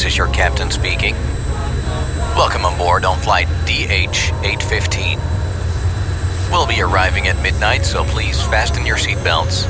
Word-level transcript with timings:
This 0.00 0.12
is 0.12 0.16
your 0.16 0.28
captain 0.28 0.70
speaking. 0.70 1.14
Welcome 2.34 2.64
aboard 2.64 3.04
on 3.04 3.18
flight 3.18 3.46
DH 3.66 4.32
815. 4.42 5.18
We'll 6.50 6.66
be 6.66 6.80
arriving 6.80 7.28
at 7.28 7.38
midnight, 7.42 7.84
so 7.84 8.04
please 8.04 8.42
fasten 8.44 8.86
your 8.86 8.96
seatbelts 8.96 9.66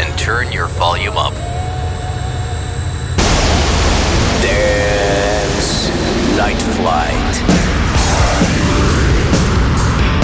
and 0.00 0.18
turn 0.18 0.50
your 0.50 0.68
volume 0.68 1.18
up. 1.18 1.34
Dance 4.40 5.90
Night 6.38 6.62
Flight. 6.78 7.36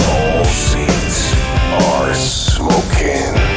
All 0.09 0.45
seats 0.45 1.31
are 1.73 2.13
smoking. 2.15 3.52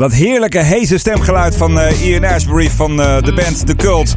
Dat 0.00 0.12
heerlijke 0.12 0.62
heese 0.62 0.98
stemgeluid 0.98 1.56
van 1.56 1.78
uh, 1.78 2.06
Ian 2.06 2.24
Ashbury 2.24 2.70
van 2.70 3.00
uh, 3.00 3.22
de 3.22 3.32
band 3.32 3.66
The 3.66 3.74
Cult. 3.74 4.12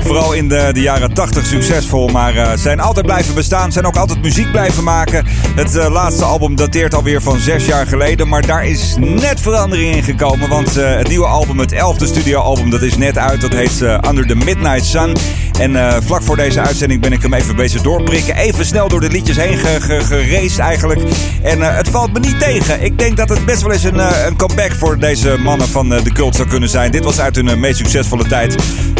Vooral 0.00 0.32
in 0.32 0.48
de, 0.48 0.70
de 0.72 0.80
jaren 0.80 1.14
80 1.14 1.46
succesvol, 1.46 2.08
maar 2.08 2.34
uh, 2.34 2.52
zijn 2.54 2.80
altijd 2.80 3.06
blijven 3.06 3.34
bestaan. 3.34 3.72
Zijn 3.72 3.86
ook 3.86 3.96
altijd 3.96 4.22
muziek 4.22 4.50
blijven 4.50 4.84
maken. 4.84 5.26
Het 5.54 5.74
laatste 5.74 6.24
album 6.24 6.56
dateert 6.56 6.94
alweer 6.94 7.22
van 7.22 7.38
zes 7.38 7.66
jaar 7.66 7.86
geleden. 7.86 8.28
Maar 8.28 8.46
daar 8.46 8.66
is 8.66 8.96
net 8.98 9.40
verandering 9.40 9.94
in 9.94 10.02
gekomen. 10.02 10.48
Want 10.48 10.74
het 10.74 11.08
nieuwe 11.08 11.26
album, 11.26 11.58
het 11.58 11.72
elfde 11.72 12.06
studioalbum, 12.06 12.70
dat 12.70 12.82
is 12.82 12.96
net 12.96 13.18
uit. 13.18 13.40
Dat 13.40 13.52
heet 13.52 13.80
Under 14.08 14.26
the 14.26 14.34
Midnight 14.34 14.84
Sun. 14.84 15.16
En 15.58 15.76
eh, 15.76 15.96
vlak 16.04 16.22
voor 16.22 16.36
deze 16.36 16.60
uitzending 16.60 17.00
ben 17.00 17.12
ik 17.12 17.22
hem 17.22 17.34
even 17.34 17.56
bezig 17.56 17.82
doorprikken. 17.82 18.36
Even 18.36 18.66
snel 18.66 18.88
door 18.88 19.00
de 19.00 19.08
liedjes 19.08 19.36
heen 19.36 19.58
geraced 19.58 20.58
eigenlijk. 20.58 21.00
En 21.42 21.58
uh, 21.58 21.76
het 21.76 21.88
valt 21.88 22.12
me 22.12 22.18
niet 22.18 22.40
tegen. 22.40 22.82
Ik 22.82 22.98
denk 22.98 23.16
dat 23.16 23.28
het 23.28 23.44
best 23.44 23.62
wel 23.62 23.72
eens 23.72 23.84
een, 23.84 23.96
uh, 23.96 24.10
een 24.26 24.36
comeback 24.36 24.72
voor 24.72 24.98
deze 24.98 25.36
mannen 25.42 25.68
van 25.68 25.88
de 25.88 26.12
cult 26.12 26.34
zou 26.34 26.48
kunnen 26.48 26.68
zijn. 26.68 26.90
Dit 26.90 27.04
was 27.04 27.20
uit 27.20 27.36
hun 27.36 27.60
meest 27.60 27.76
succesvolle 27.76 28.26
tijd. 28.26 28.56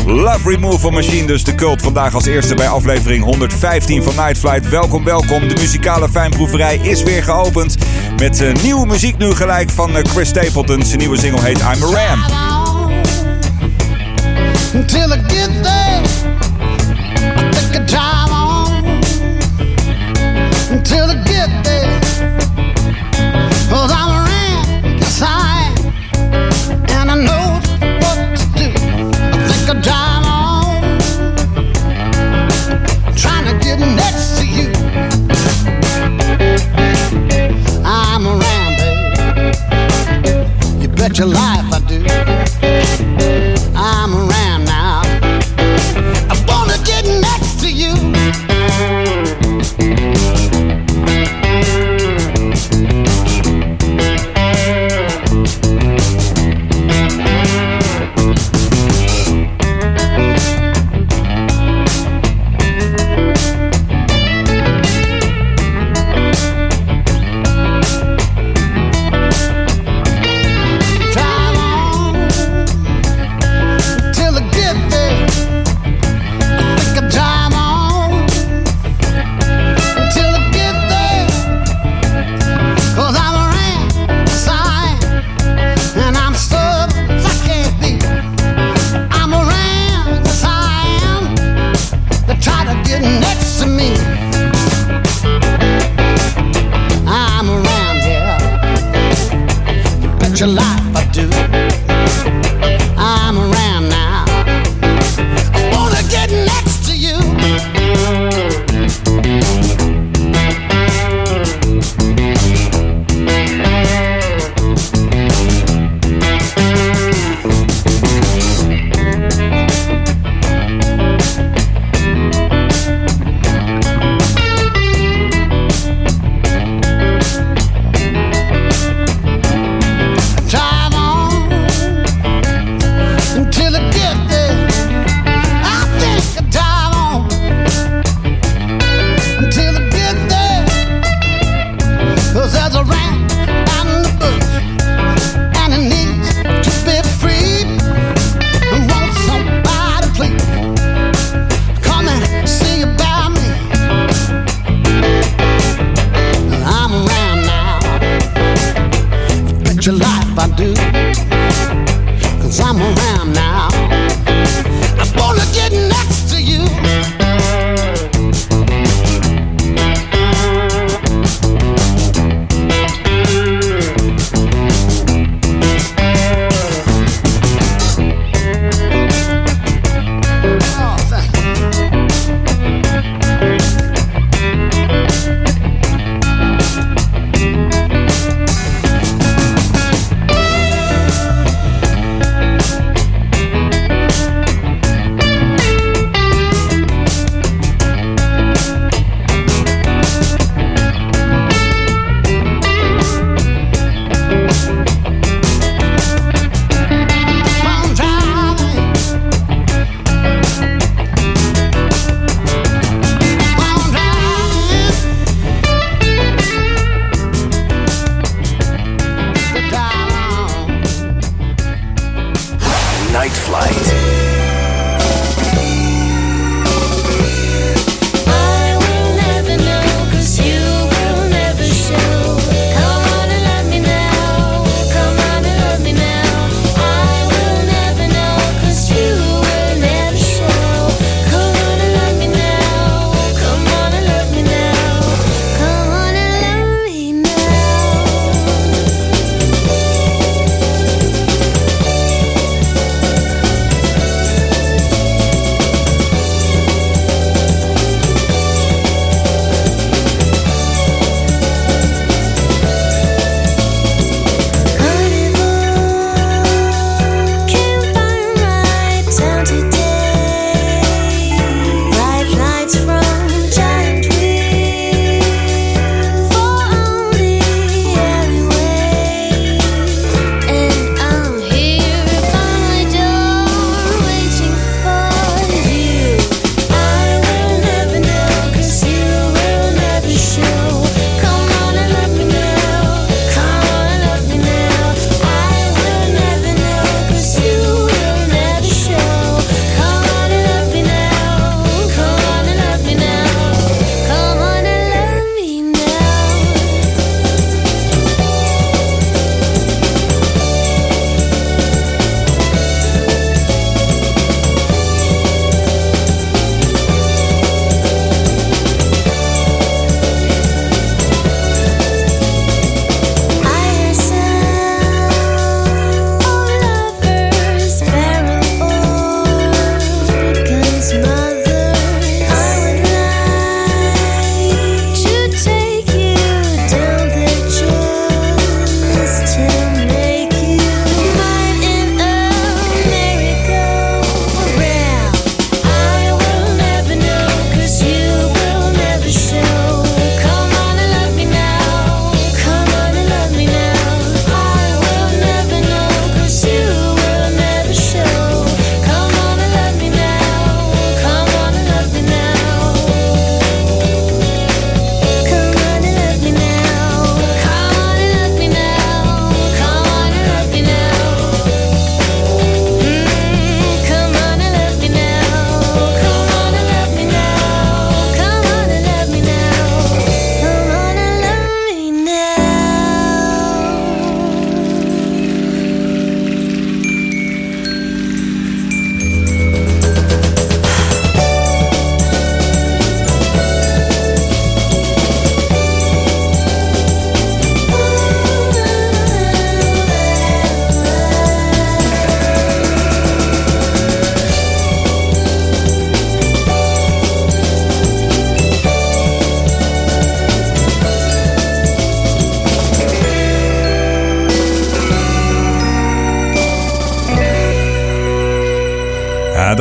Love 0.06 0.50
Removal 0.50 0.90
Machine, 0.90 1.26
dus 1.26 1.44
de 1.44 1.54
cult. 1.54 1.82
Vandaag 1.82 2.14
als 2.14 2.26
eerste 2.26 2.54
bij 2.54 2.68
aflevering 2.68 3.24
115 3.24 4.02
van 4.02 4.14
Night 4.14 4.38
Flight. 4.38 4.68
Welkom, 4.68 5.04
welkom. 5.04 5.48
De 5.48 5.54
muzikale 5.54 6.08
fijnproeverij 6.08 6.76
is 6.82 7.02
weer 7.02 7.22
geopend. 7.22 7.76
Met 8.16 8.62
nieuwe 8.62 8.86
muziek 8.86 9.18
nu 9.18 9.34
gelijk 9.34 9.70
van 9.70 9.90
Chris 10.02 10.28
Stapleton. 10.28 10.82
Zijn 10.82 10.98
nieuwe 10.98 11.18
single 11.18 11.40
heet 11.40 11.58
I'm 11.58 11.82
a 11.82 11.86
Ram. 11.86 12.45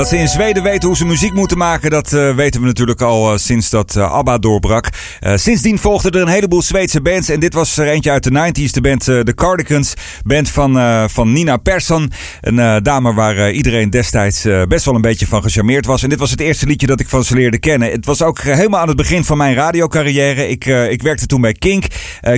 Dat 0.05 0.13
ze 0.13 0.19
in 0.19 0.27
Zweden 0.27 0.63
weten 0.63 0.87
hoe 0.87 0.97
ze 0.97 1.05
muziek 1.05 1.33
moeten 1.33 1.57
maken, 1.57 1.89
dat 1.89 2.11
uh, 2.11 2.35
weten 2.35 2.61
we 2.61 2.67
natuurlijk 2.67 3.01
al 3.01 3.31
uh, 3.31 3.37
sinds 3.37 3.69
dat 3.69 3.95
uh, 3.95 4.11
ABBA 4.11 4.37
doorbrak. 4.37 4.89
sindsdien 5.19 5.79
volgden 5.79 6.11
er 6.11 6.21
een 6.21 6.27
heleboel 6.27 6.61
Zweedse 6.61 7.01
bands 7.01 7.29
en 7.29 7.39
dit 7.39 7.53
was 7.53 7.77
er 7.77 7.87
eentje 7.87 8.11
uit 8.11 8.23
de 8.23 8.51
90s, 8.51 8.71
de 8.71 8.81
band 8.81 9.03
The 9.03 9.33
Cardigans, 9.35 9.93
band 10.23 10.49
van, 10.49 11.09
van 11.09 11.33
Nina 11.33 11.57
Persson. 11.57 12.11
Een 12.45 12.83
dame 12.83 13.13
waar 13.13 13.51
iedereen 13.51 13.89
destijds 13.89 14.47
best 14.67 14.85
wel 14.85 14.95
een 14.95 15.01
beetje 15.01 15.27
van 15.27 15.41
gecharmeerd 15.41 15.85
was. 15.85 16.03
En 16.03 16.09
dit 16.09 16.19
was 16.19 16.31
het 16.31 16.39
eerste 16.39 16.65
liedje 16.65 16.87
dat 16.87 16.99
ik 16.99 17.09
van 17.09 17.23
ze 17.23 17.35
leerde 17.35 17.59
kennen. 17.59 17.91
Het 17.91 18.05
was 18.05 18.21
ook 18.21 18.41
helemaal 18.41 18.79
aan 18.79 18.87
het 18.87 18.97
begin 18.97 19.23
van 19.23 19.37
mijn 19.37 19.55
radiocarrière. 19.55 20.47
Ik, 20.47 20.65
ik 20.65 21.01
werkte 21.01 21.25
toen 21.25 21.41
bij 21.41 21.53
Kink. 21.53 21.85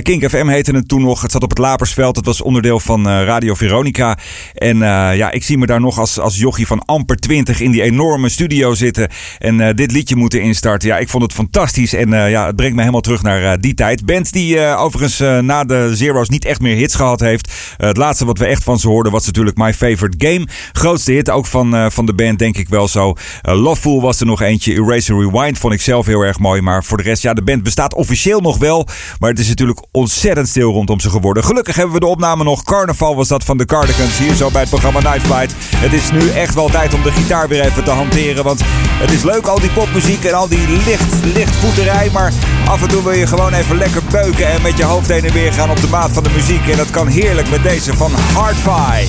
Kink 0.02 0.28
FM 0.28 0.46
heette 0.46 0.74
het 0.74 0.88
toen 0.88 1.02
nog. 1.02 1.22
Het 1.22 1.32
zat 1.32 1.42
op 1.42 1.50
het 1.50 1.58
Lapersveld. 1.58 2.16
Het 2.16 2.24
was 2.24 2.40
onderdeel 2.40 2.80
van 2.80 3.08
Radio 3.08 3.54
Veronica. 3.54 4.18
En 4.54 4.78
ja, 4.78 5.30
ik 5.30 5.44
zie 5.44 5.58
me 5.58 5.66
daar 5.66 5.80
nog 5.80 5.98
als, 5.98 6.18
als 6.18 6.36
jochie 6.36 6.66
van 6.66 6.84
amper 6.84 7.16
20 7.16 7.60
in 7.60 7.70
die 7.70 7.82
enorme 7.82 8.28
studio 8.28 8.74
zitten 8.74 9.08
en 9.38 9.76
dit 9.76 9.92
liedje 9.92 10.16
moeten 10.16 10.42
instarten. 10.42 10.88
Ja, 10.88 10.98
ik 10.98 11.08
vond 11.08 11.22
het 11.22 11.32
fantastisch 11.32 11.94
en 11.94 12.10
ja, 12.10 12.46
het 12.46 12.56
brengt 12.56 12.74
me 12.74 12.80
helemaal 12.80 13.00
terug 13.00 13.22
naar 13.22 13.60
die 13.60 13.74
tijd. 13.74 14.04
Band 14.04 14.32
die 14.32 14.60
overigens 14.60 15.18
na 15.42 15.64
de 15.64 15.90
Zero's 15.92 16.28
niet 16.28 16.44
echt 16.44 16.60
meer 16.60 16.76
hits 16.76 16.94
gehad 16.94 17.20
heeft. 17.20 17.52
het 17.76 17.96
laatste 17.96 18.24
wat 18.24 18.38
we 18.38 18.46
echt 18.46 18.64
van 18.64 18.78
ze 18.78 18.88
hoorden 18.88 19.12
was 19.12 19.26
natuurlijk 19.26 19.56
My 19.56 19.72
Favorite 19.72 19.96
Game. 20.18 20.46
Grootste 20.72 21.12
hit 21.12 21.30
ook 21.30 21.46
van, 21.46 21.92
van 21.92 22.06
de 22.06 22.14
band, 22.14 22.38
denk 22.38 22.56
ik 22.56 22.68
wel 22.68 22.88
zo. 22.88 23.14
Loveful 23.42 24.00
was 24.00 24.20
er 24.20 24.26
nog 24.26 24.42
eentje. 24.42 24.72
Eraser 24.72 25.18
Rewind 25.18 25.58
vond 25.58 25.74
ik 25.74 25.80
zelf 25.80 26.06
heel 26.06 26.20
erg 26.20 26.38
mooi. 26.38 26.60
Maar 26.60 26.84
voor 26.84 26.96
de 26.96 27.02
rest, 27.02 27.22
ja, 27.22 27.34
de 27.34 27.42
band 27.42 27.62
bestaat 27.62 27.94
officieel 27.94 28.40
nog 28.40 28.58
wel. 28.58 28.86
Maar 29.18 29.30
het 29.30 29.38
is 29.38 29.48
natuurlijk 29.48 29.86
ontzettend 29.92 30.48
stil 30.48 30.72
rondom 30.72 31.00
ze 31.00 31.10
geworden. 31.10 31.44
Gelukkig 31.44 31.76
hebben 31.76 31.94
we 31.94 32.00
de 32.00 32.06
opname 32.06 32.44
nog. 32.44 32.62
Carnaval 32.62 33.16
was 33.16 33.28
dat 33.28 33.44
van 33.44 33.56
de 33.58 33.64
Cardigans 33.64 34.18
hier 34.18 34.34
zo 34.34 34.50
bij 34.50 34.60
het 34.60 34.70
programma 34.70 35.00
Night 35.00 35.22
Flight. 35.22 35.54
Het 35.76 35.92
is 35.92 36.10
nu 36.10 36.28
echt 36.28 36.54
wel 36.54 36.68
tijd 36.68 36.94
om 36.94 37.02
de 37.02 37.12
gitaar 37.12 37.48
weer 37.48 37.60
even 37.64 37.84
te 37.84 37.90
hanteren. 37.90 38.44
Want 38.44 38.60
het 38.92 39.10
is 39.10 39.22
leuk, 39.22 39.46
al 39.46 39.60
die 39.60 39.70
popmuziek 39.70 40.24
en 40.24 40.34
al 40.34 40.48
die 40.48 40.68
licht, 40.86 41.24
lichtvoeterij. 41.34 42.10
Maar 42.12 42.32
af 42.66 42.82
en 42.82 42.88
toe 42.88 43.02
wil 43.02 43.12
je 43.12 43.26
gewoon 43.26 43.52
even 43.52 43.76
lekker 43.76 44.02
beuken 44.10 44.46
en 44.46 44.62
met 44.62 44.76
je 44.76 44.84
hoofd 44.84 45.08
heen 45.08 45.24
en 45.24 45.32
weer 45.32 45.52
gaan 45.52 45.70
op 45.70 45.80
de 45.80 45.88
maat 45.88 46.10
van 46.12 46.22
de 46.22 46.30
muziek. 46.30 46.68
En 46.68 46.76
dat 46.76 46.90
kan 46.90 47.06
heerlijk 47.06 47.50
met 47.50 47.62
deze 47.62 47.96
van 47.96 48.12
Hardfi. 48.34 49.08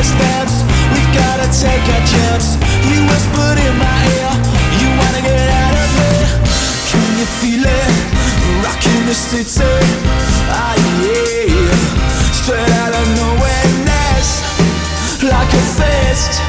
Dance. 0.00 0.64
We've 0.92 1.12
gotta 1.12 1.44
take 1.52 1.84
a 1.84 2.00
chance. 2.08 2.56
You 2.88 3.04
whispered 3.04 3.58
in 3.60 3.74
my 3.76 4.00
ear, 4.16 4.32
you 4.80 4.88
wanna 4.96 5.20
get 5.20 5.48
out 5.52 5.76
of 5.76 5.90
here. 6.00 6.28
Can 6.88 7.08
you 7.20 7.28
feel 7.36 7.64
it? 7.68 7.92
Rocking 8.64 9.04
the 9.04 9.14
city. 9.14 9.60
Ah, 10.48 10.72
yeah. 11.04 11.68
Straight 12.32 12.72
out 12.80 12.94
of 12.96 13.06
nowhere, 13.20 13.60
like 15.28 15.52
a 15.52 15.64
fist. 15.76 16.40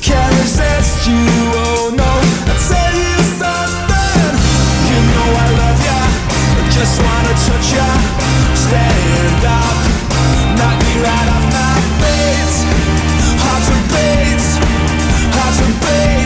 Can't 0.00 0.32
resist 0.38 1.08
you, 1.08 1.26
oh 1.58 1.90
no. 1.90 2.12
I 2.46 2.54
tell 2.70 2.94
you 2.94 3.18
something. 3.42 4.34
You 4.86 4.98
know 5.10 5.26
I 5.42 5.46
love 5.58 5.80
ya, 5.90 6.00
I 6.54 6.62
just 6.70 7.02
wanna 7.02 7.34
touch 7.46 7.68
ya. 7.74 7.88
Stand 8.54 9.42
up, 9.42 9.76
knock 10.54 10.78
me 10.86 10.94
right 11.02 11.28
off 11.34 11.45
hearts 13.42 13.68
and 13.74 13.84
beats, 13.92 14.58
hearts 15.36 15.60
and 15.60 15.74
beats. 15.80 16.25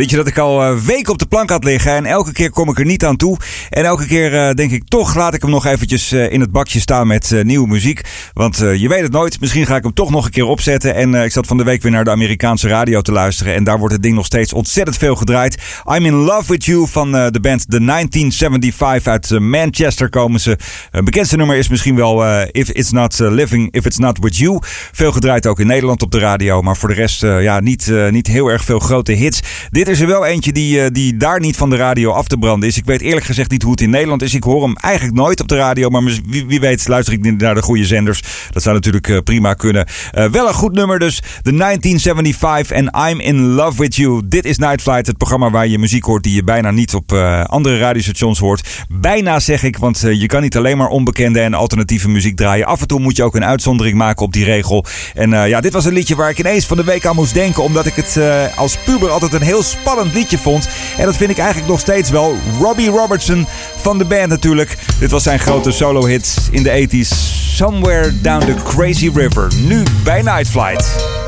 Liedje 0.00 0.16
dat 0.16 0.26
ik 0.26 0.38
al 0.38 0.62
uh, 0.62 0.78
weken 0.78 1.12
op 1.12 1.18
de 1.18 1.26
plank 1.26 1.50
had 1.50 1.64
liggen. 1.64 1.94
En 1.94 2.06
elke 2.06 2.32
keer 2.32 2.50
kom 2.50 2.68
ik 2.68 2.78
er 2.78 2.84
niet 2.84 3.04
aan 3.04 3.16
toe. 3.16 3.36
En 3.70 3.84
elke 3.84 4.06
keer 4.06 4.32
uh, 4.32 4.50
denk 4.50 4.70
ik 4.70 4.88
toch, 4.88 5.14
laat 5.14 5.34
ik 5.34 5.42
hem 5.42 5.50
nog 5.50 5.66
eventjes 5.66 6.12
uh, 6.12 6.32
in 6.32 6.40
het 6.40 6.52
bakje 6.52 6.80
staan 6.80 7.06
met 7.06 7.32
nieuwe 7.42 7.68
muziek. 7.68 8.00
Want 8.32 8.56
je 8.56 8.88
weet 8.88 9.02
het 9.02 9.12
nooit. 9.12 9.40
Misschien 9.40 9.66
ga 9.66 9.76
ik 9.76 9.82
hem 9.82 9.92
toch 9.92 10.10
nog 10.10 10.24
een 10.24 10.30
keer 10.30 10.44
opzetten. 10.44 10.94
En 10.94 11.14
ik 11.14 11.32
zat 11.32 11.46
van 11.46 11.56
de 11.56 11.64
week 11.64 11.82
weer 11.82 11.92
naar 11.92 12.04
de 12.04 12.10
Amerikaanse 12.10 12.68
radio 12.68 13.00
te 13.00 13.12
luisteren. 13.12 13.54
En 13.54 13.64
daar 13.64 13.78
wordt 13.78 13.94
het 13.94 14.02
ding 14.02 14.14
nog 14.14 14.26
steeds 14.26 14.52
ontzettend 14.52 14.96
veel 14.96 15.16
gedraaid. 15.16 15.62
I'm 15.96 16.06
in 16.06 16.14
love 16.14 16.52
with 16.52 16.64
you 16.64 16.88
van 16.88 17.12
de 17.12 17.40
band 17.40 17.70
The 17.70 17.84
1975 17.84 19.12
uit 19.12 19.40
Manchester 19.40 20.08
komen 20.08 20.40
ze. 20.40 20.58
Het 20.90 21.04
bekendste 21.04 21.36
nummer 21.36 21.56
is 21.56 21.68
misschien 21.68 21.96
wel 21.96 22.44
If 22.52 22.68
It's 22.68 22.90
Not 22.90 23.18
Living, 23.18 23.72
If 23.72 23.84
It's 23.84 23.98
Not 23.98 24.18
With 24.18 24.36
You. 24.36 24.58
Veel 24.92 25.12
gedraaid 25.12 25.46
ook 25.46 25.60
in 25.60 25.66
Nederland 25.66 26.02
op 26.02 26.10
de 26.10 26.18
radio. 26.18 26.62
Maar 26.62 26.76
voor 26.76 26.88
de 26.88 26.94
rest 26.94 27.20
ja, 27.20 27.60
niet, 27.60 27.92
niet 28.10 28.26
heel 28.26 28.48
erg 28.48 28.64
veel 28.64 28.78
grote 28.78 29.12
hits. 29.12 29.40
Dit 29.70 29.88
is 29.90 30.00
er 30.00 30.06
wel 30.06 30.26
eentje 30.26 30.52
die, 30.52 30.82
eh, 30.82 30.90
die 30.92 31.16
daar 31.16 31.40
niet 31.40 31.56
van 31.56 31.70
de 31.70 31.76
radio 31.76 32.10
af 32.10 32.28
te 32.28 32.36
branden 32.36 32.68
is. 32.68 32.76
Ik 32.76 32.84
weet 32.84 33.00
eerlijk 33.00 33.26
gezegd 33.26 33.50
niet 33.50 33.62
hoe 33.62 33.70
het 33.70 33.80
in 33.80 33.90
Nederland 33.90 34.22
is. 34.22 34.34
Ik 34.34 34.42
hoor 34.42 34.62
hem 34.62 34.76
eigenlijk 34.76 35.16
nooit 35.16 35.40
op 35.40 35.48
de 35.48 35.56
radio. 35.56 35.88
Maar 35.88 36.02
wie, 36.26 36.46
wie 36.46 36.60
weet 36.60 36.88
luister 36.88 37.14
ik 37.14 37.38
naar 37.40 37.54
de 37.54 37.62
goede 37.62 37.84
zenders. 37.84 38.22
Dat 38.50 38.62
zou 38.62 38.74
natuurlijk 38.74 39.08
eh, 39.08 39.18
prima 39.24 39.54
kunnen. 39.54 39.86
Uh, 40.14 40.24
wel 40.24 40.48
een 40.48 40.54
goed 40.54 40.72
nummer 40.72 40.98
dus. 40.98 41.16
De 41.42 41.56
1975 41.56 42.76
en 42.76 43.10
I'm 43.10 43.20
in 43.20 43.40
love 43.40 43.82
with 43.82 43.96
you. 43.96 44.22
Dit 44.24 44.44
is 44.44 44.58
Night 44.58 44.82
Flight, 44.82 45.06
het 45.06 45.16
programma 45.16 45.50
waar 45.50 45.66
je 45.66 45.78
muziek 45.78 46.04
hoort 46.04 46.22
die 46.22 46.34
je 46.34 46.44
bijna 46.44 46.70
niet 46.70 46.94
op 46.94 47.12
andere 47.46 47.78
radiostations 47.78 48.38
hoort. 48.38 48.84
Bijna 48.88 49.40
zeg 49.40 49.62
ik, 49.62 49.76
want 49.76 50.00
je 50.00 50.26
kan 50.26 50.42
niet 50.42 50.56
alleen 50.56 50.76
maar 50.76 50.88
onbekende 50.88 51.40
en 51.40 51.54
alternatieve 51.54 52.08
muziek 52.08 52.36
draaien. 52.36 52.66
Af 52.66 52.80
en 52.80 52.86
toe 52.86 53.00
moet 53.00 53.16
je 53.16 53.22
ook 53.22 53.34
een 53.34 53.44
uitzondering 53.44 53.96
maken 53.96 54.24
op 54.24 54.32
die 54.32 54.44
regel. 54.44 54.84
En 55.14 55.30
ja, 55.30 55.60
dit 55.60 55.72
was 55.72 55.84
een 55.84 55.92
liedje 55.92 56.16
waar 56.16 56.30
ik 56.30 56.38
ineens 56.38 56.66
van 56.66 56.76
de 56.76 56.84
week 56.84 57.06
aan 57.06 57.14
moest 57.14 57.34
denken. 57.34 57.62
Omdat 57.62 57.86
ik 57.86 57.94
het 57.94 58.18
als 58.56 58.78
puber 58.84 59.10
altijd 59.10 59.32
een 59.32 59.42
heel 59.42 59.62
spannend 59.80 60.14
liedje 60.14 60.38
vond. 60.38 60.68
En 60.96 61.04
dat 61.04 61.16
vind 61.16 61.30
ik 61.30 61.38
eigenlijk 61.38 61.68
nog 61.68 61.80
steeds 61.80 62.10
wel. 62.10 62.36
Robbie 62.58 62.90
Robertson 62.90 63.46
van 63.76 63.98
de 63.98 64.04
band 64.04 64.28
natuurlijk. 64.28 64.76
Dit 64.98 65.10
was 65.10 65.22
zijn 65.22 65.38
grote 65.38 65.70
solo 65.70 66.06
hits 66.06 66.36
in 66.50 66.62
de 66.62 66.88
80s. 66.88 67.08
Somewhere 67.54 68.20
Down 68.20 68.44
the 68.44 68.54
Crazy 68.64 69.10
River. 69.14 69.52
Nu 69.56 69.82
bij 70.04 70.22
Night 70.22 70.48
Flight. 70.48 71.18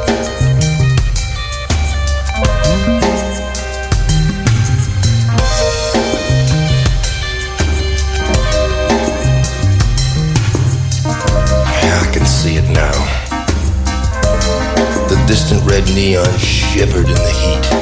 Distant 15.33 15.65
red 15.71 15.89
neon 15.95 16.39
shivered 16.39 17.09
in 17.09 17.15
the 17.15 17.33
heat. 17.41 17.82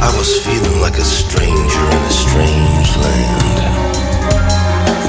I 0.00 0.14
was 0.16 0.38
feeling 0.46 0.80
like 0.80 0.96
a 0.98 1.04
stranger 1.04 1.84
in 1.90 2.02
a 2.02 2.14
strange 2.14 2.88
land. 3.02 3.58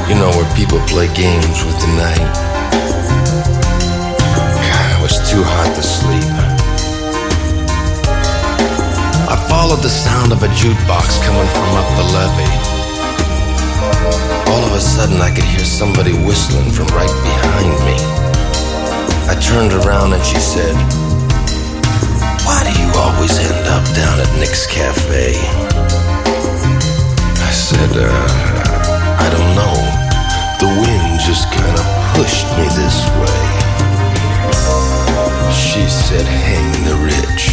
You 0.10 0.16
know, 0.16 0.32
where 0.34 0.50
people 0.56 0.80
play 0.90 1.08
games 1.14 1.64
with 1.64 1.78
the 1.80 1.92
night. 1.94 2.34
God, 4.66 4.90
it 4.98 5.02
was 5.02 5.22
too 5.30 5.44
hot 5.46 5.70
to 5.78 5.84
sleep. 5.84 6.34
I 9.30 9.38
followed 9.48 9.84
the 9.84 9.90
sound 9.90 10.32
of 10.32 10.42
a 10.42 10.48
jukebox 10.58 11.22
coming 11.22 11.50
from 11.54 11.70
up 11.78 11.90
the 11.94 12.06
levee. 12.10 12.58
All 14.50 14.64
of 14.66 14.74
a 14.74 14.82
sudden, 14.82 15.22
I 15.22 15.30
could 15.30 15.46
hear 15.46 15.66
somebody 15.66 16.14
whistling 16.14 16.72
from 16.72 16.88
right 16.88 17.16
behind 17.22 17.78
me. 17.86 17.98
I 19.30 19.36
turned 19.40 19.74
around 19.86 20.14
and 20.14 20.26
she 20.26 20.40
said, 20.40 20.74
Why 22.50 22.64
do 22.66 22.72
you 22.82 22.90
always 22.98 23.38
end 23.38 23.68
up 23.68 23.86
down 23.94 24.20
at 24.20 24.32
Nick's 24.40 24.66
Cafe? 24.66 25.36
I 27.48 27.52
said, 27.52 27.92
uh, 27.94 28.10
I 29.22 29.28
don't 29.30 29.54
know. 29.54 29.78
The 30.58 30.70
wind 30.82 31.20
just 31.20 31.46
kind 31.52 31.78
of 31.78 31.86
pushed 32.18 32.50
me 32.58 32.66
this 32.74 33.06
way. 33.22 33.42
She 35.54 35.88
said, 35.88 36.26
hang 36.26 36.86
the 36.90 36.96
rich. 37.06 37.49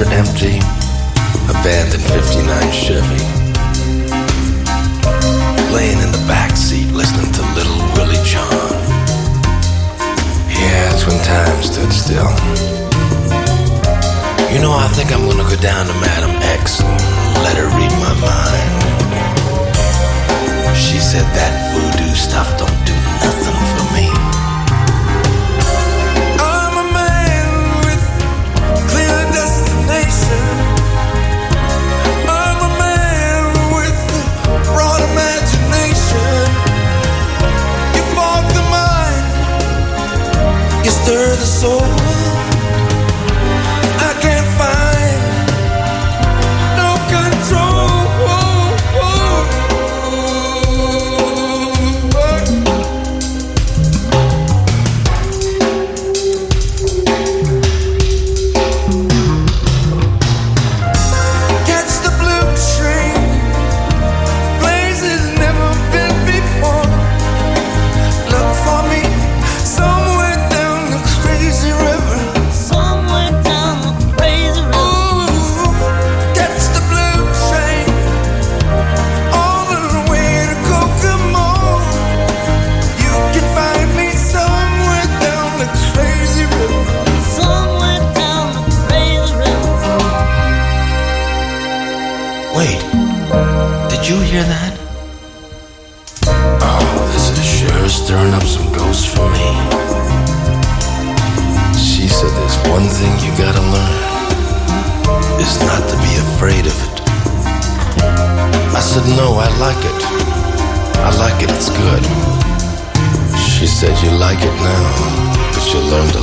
Are 0.00 0.12
empty, 0.14 0.58
abandoned 1.50 2.02
59 2.02 2.70
Chevy. 2.70 3.18
Laying 5.74 5.98
in 5.98 6.12
the 6.12 6.24
back 6.28 6.56
seat 6.56 6.86
listening 6.92 7.32
to 7.32 7.42
Little 7.58 7.82
Willie 7.96 8.22
John. 8.22 8.78
Yeah, 10.54 10.86
that's 10.86 11.04
when 11.06 11.18
time 11.26 11.62
stood 11.62 11.92
still. 11.92 12.30
You 14.54 14.60
know, 14.62 14.70
I 14.70 14.86
think 14.94 15.10
I'm 15.10 15.26
gonna 15.26 15.48
go 15.48 15.56
down 15.56 15.86
to 15.86 15.94
Madam 15.98 16.36
X 16.60 16.80
and 16.80 17.42
let 17.42 17.56
her 17.56 17.66
read 17.74 17.90
my 17.98 18.14
mind. 18.22 18.74
She 20.76 20.98
said 20.98 21.26
that 21.34 21.52
voodoo 21.74 22.14
stuff 22.14 22.56
don't 22.56 22.80
do 22.86 22.94
nothing 23.24 23.58
for 23.74 23.84
me. 23.96 24.37
Stir 41.08 41.36
the 41.36 41.46
soul. 41.46 42.17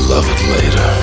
Love 0.07 0.27
it 0.29 0.41
later. 0.47 0.94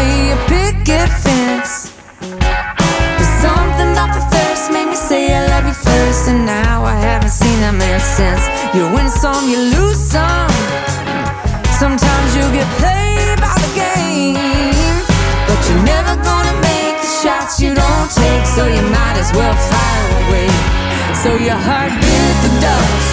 Me 0.00 0.32
a 0.32 0.38
picket 0.48 1.10
fence. 1.24 1.92
But 3.16 3.28
something 3.44 3.90
about 3.92 4.12
the 4.16 4.24
thirst 4.32 4.72
made 4.72 4.88
me 4.88 4.96
say 4.96 5.34
I 5.34 5.46
love 5.52 5.66
you 5.66 5.76
first, 5.76 6.28
and 6.28 6.44
now 6.46 6.84
I 6.84 6.96
haven't 6.96 7.34
seen 7.40 7.58
that 7.64 7.74
man 7.74 8.00
since. 8.00 8.42
You 8.74 8.88
win 8.94 9.08
some, 9.08 9.44
you 9.52 9.60
lose 9.76 10.00
some. 10.00 10.52
Sometimes 11.82 12.28
you 12.36 12.44
get 12.52 12.68
played 12.80 13.38
by 13.40 13.56
the 13.64 13.72
game, 13.72 14.36
but 15.48 15.58
you're 15.66 15.84
never 15.94 16.14
gonna 16.28 16.56
make 16.60 16.96
the 17.04 17.12
shots 17.22 17.60
you 17.60 17.72
don't 17.74 18.10
take, 18.12 18.44
so 18.56 18.62
you 18.66 18.82
might 18.96 19.16
as 19.16 19.30
well 19.36 19.56
fire 19.72 20.08
away. 20.24 20.48
So 21.22 21.30
your 21.36 21.60
heart 21.68 21.92
bit 21.92 22.34
the 22.44 22.52
dust. 22.64 23.12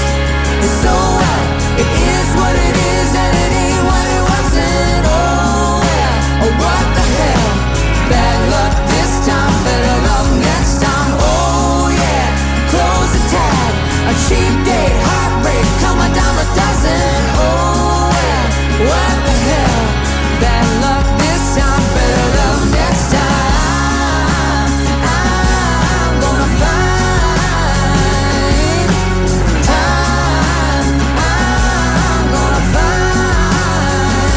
So 0.84 0.91
what? 1.19 1.43
It 1.82 1.89
is 2.15 2.28
what 2.39 2.56
it 2.56 2.76
is, 2.95 3.10
and 3.23 3.32
it 3.43 3.52
ain't 3.52 3.57
A 14.08 14.13
cheap 14.26 14.54
date, 14.63 14.96
heartbreak, 15.08 15.65
come 15.84 16.00
a 16.00 16.08
dime 16.15 16.39
a 16.43 16.46
dozen. 16.56 17.22
Oh 17.43 18.08
what 18.88 19.15
the 19.28 19.36
hell? 19.48 19.84
Bad 20.41 20.67
luck 20.84 21.06
this 21.20 21.43
time, 21.58 21.84
better 21.96 22.28
luck 22.39 22.62
next 22.78 23.06
time. 23.12 24.70
I'm 25.12 26.13
gonna 26.24 26.50
find 26.62 26.88
time. 29.72 30.88
I'm 31.28 32.24
gonna 32.36 32.63
find 32.76 34.28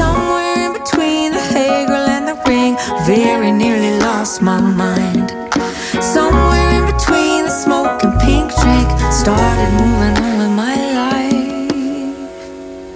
somewhere 0.00 0.54
in 0.64 0.70
between 0.78 1.26
the 1.36 1.42
hay 1.52 1.84
girl 1.86 2.06
and 2.16 2.24
the 2.30 2.36
ring. 2.48 2.72
Very 3.04 3.50
nearly 3.52 3.92
lost 3.98 4.40
my 4.40 4.60
mind. 4.60 5.09
Started 9.20 9.70
moving 9.76 10.16
on 10.24 10.32
with 10.40 10.52
my 10.56 10.76
life. 10.96 11.44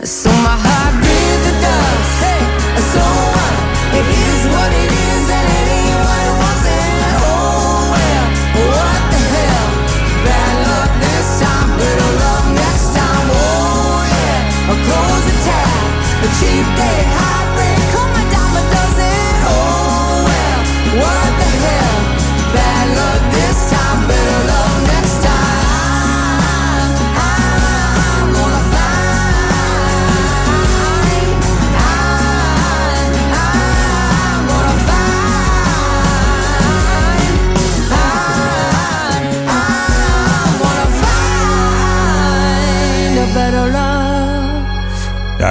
So 0.08 0.30
my 0.40 0.56
heart 0.64 0.94
bit 1.04 1.37
the 1.44 1.52
dust. 1.60 2.16
Hey, 2.24 2.40
so 2.92 3.04
what? 3.37 3.54
It 3.92 4.06
is 4.08 4.40
what 4.48 4.72
it 4.72 4.88
is, 4.88 5.24
and 5.37 5.46
it 5.60 5.66
ain't 5.76 6.00
what 6.00 6.24
it 6.24 6.37
wasn't. 6.40 6.96
Oh 7.28 7.92
well, 7.92 8.24
what 8.72 9.02
the 9.12 9.20
hell? 9.37 9.68
Bad 10.24 10.54
luck 10.64 10.92
this 11.04 11.28
time, 11.44 11.70
better 11.76 12.12
luck 12.24 12.44
next 12.56 12.88
time. 12.96 13.28
Oh 13.28 14.00
yeah, 14.16 14.68
I'll 14.72 14.80
close 14.80 15.24
the 15.28 15.37
tab. 15.44 16.24
A 16.24 16.28
cheap 16.40 16.64
date, 16.80 17.33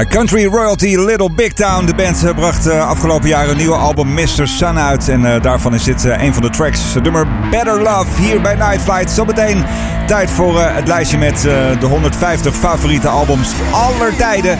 Country 0.07 0.45
Royalty 0.45 0.95
Little 0.97 1.29
Big 1.29 1.53
Town. 1.53 1.85
De 1.85 1.95
band 1.95 2.23
eh, 2.23 2.35
bracht 2.35 2.67
eh, 2.67 2.87
afgelopen 2.87 3.27
jaar 3.27 3.49
een 3.49 3.57
nieuwe 3.57 3.75
album 3.75 4.13
Mr. 4.13 4.47
Sun 4.47 4.79
uit. 4.79 5.09
En 5.09 5.25
eh, 5.25 5.41
daarvan 5.41 5.73
is 5.73 5.83
dit 5.83 6.03
een 6.03 6.33
van 6.33 6.41
de 6.41 6.49
tracks. 6.49 6.79
Nummer 7.03 7.27
Better 7.51 7.81
Love 7.81 8.21
hier 8.21 8.41
bij 8.41 8.55
Night 8.55 8.81
Flight. 8.81 9.11
Zometeen 9.11 9.63
tijd 10.07 10.29
voor 10.29 10.61
het 10.61 10.87
lijstje 10.87 11.17
met 11.17 11.41
de 11.79 11.85
150 11.85 12.55
favoriete 12.55 13.07
albums 13.07 13.49
aller 13.71 14.15
tijden. 14.15 14.57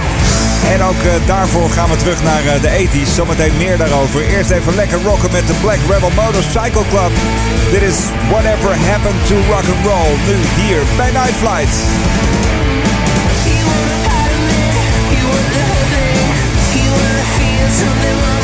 En 0.74 0.84
ook 0.84 1.26
daarvoor 1.26 1.70
gaan 1.70 1.90
we 1.90 1.96
terug 1.96 2.24
naar 2.24 2.42
de 2.62 2.88
80s. 2.88 3.14
Zometeen 3.16 3.58
meer 3.58 3.78
daarover. 3.78 4.22
Eerst 4.22 4.52
even 4.52 4.76
lekker 4.76 5.02
rocken 5.04 5.32
met 5.32 5.48
de 5.48 5.54
Black 5.62 5.80
Rebel 5.90 6.12
Motorcycle 6.16 6.84
Club. 6.90 7.12
Dit 7.72 7.82
is 7.82 7.98
Whatever 8.30 8.76
Happened 8.90 9.28
to 9.28 9.36
Rock 9.36 9.66
and 9.74 9.86
Roll. 9.86 10.12
Nu 10.28 10.64
hier 10.64 10.82
bij 10.98 11.12
Night 11.12 11.36
Flight. 11.42 12.33
Whatever 17.74 18.43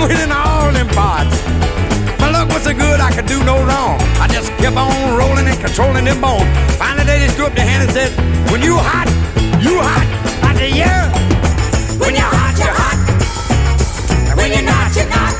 and 0.00 0.08
winning 0.08 0.32
all 0.32 0.72
them 0.72 0.88
pots. 0.88 1.36
My 2.20 2.30
luck 2.30 2.48
was 2.48 2.62
so 2.62 2.72
good 2.72 3.00
I 3.00 3.12
could 3.12 3.26
do 3.26 3.42
no 3.44 3.56
wrong. 3.64 4.00
I 4.20 4.28
just 4.28 4.50
kept 4.58 4.76
on 4.76 5.16
rolling 5.16 5.46
and 5.46 5.58
controlling 5.60 6.04
them 6.04 6.20
bones. 6.20 6.48
Finally 6.76 7.04
they 7.04 7.18
just 7.24 7.36
threw 7.36 7.46
up 7.46 7.54
their 7.54 7.66
hand 7.66 7.82
and 7.84 7.92
said, 7.92 8.10
when 8.50 8.62
you 8.62 8.76
hot, 8.76 9.08
you 9.60 9.76
hot. 9.80 10.06
I 10.44 10.54
said, 10.56 10.74
yeah. 10.74 11.10
When 12.00 12.14
you're 12.14 12.24
hot, 12.24 12.56
you're 12.56 12.72
hot. 12.72 12.98
When 14.36 14.52
you're 14.52 14.62
not, 14.62 14.88
you're 14.96 15.08
not. 15.08 15.34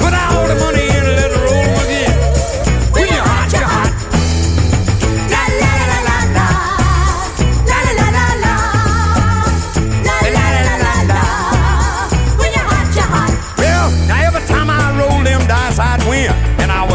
Put 0.00 0.12
all 0.14 0.48
the 0.48 0.56
money 0.60 0.83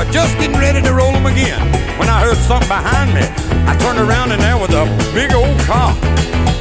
was 0.09 0.15
just 0.15 0.37
getting 0.39 0.57
ready 0.57 0.81
to 0.81 0.93
roll 0.93 1.11
them 1.11 1.25
again. 1.25 1.61
When 1.99 2.09
I 2.09 2.21
heard 2.21 2.37
something 2.37 2.67
behind 2.67 3.13
me, 3.13 3.21
I 3.69 3.77
turned 3.77 3.99
around 3.99 4.31
and 4.31 4.41
there 4.41 4.57
was 4.57 4.73
a 4.73 4.85
big 5.13 5.33
old 5.33 5.57
cop. 5.69 5.95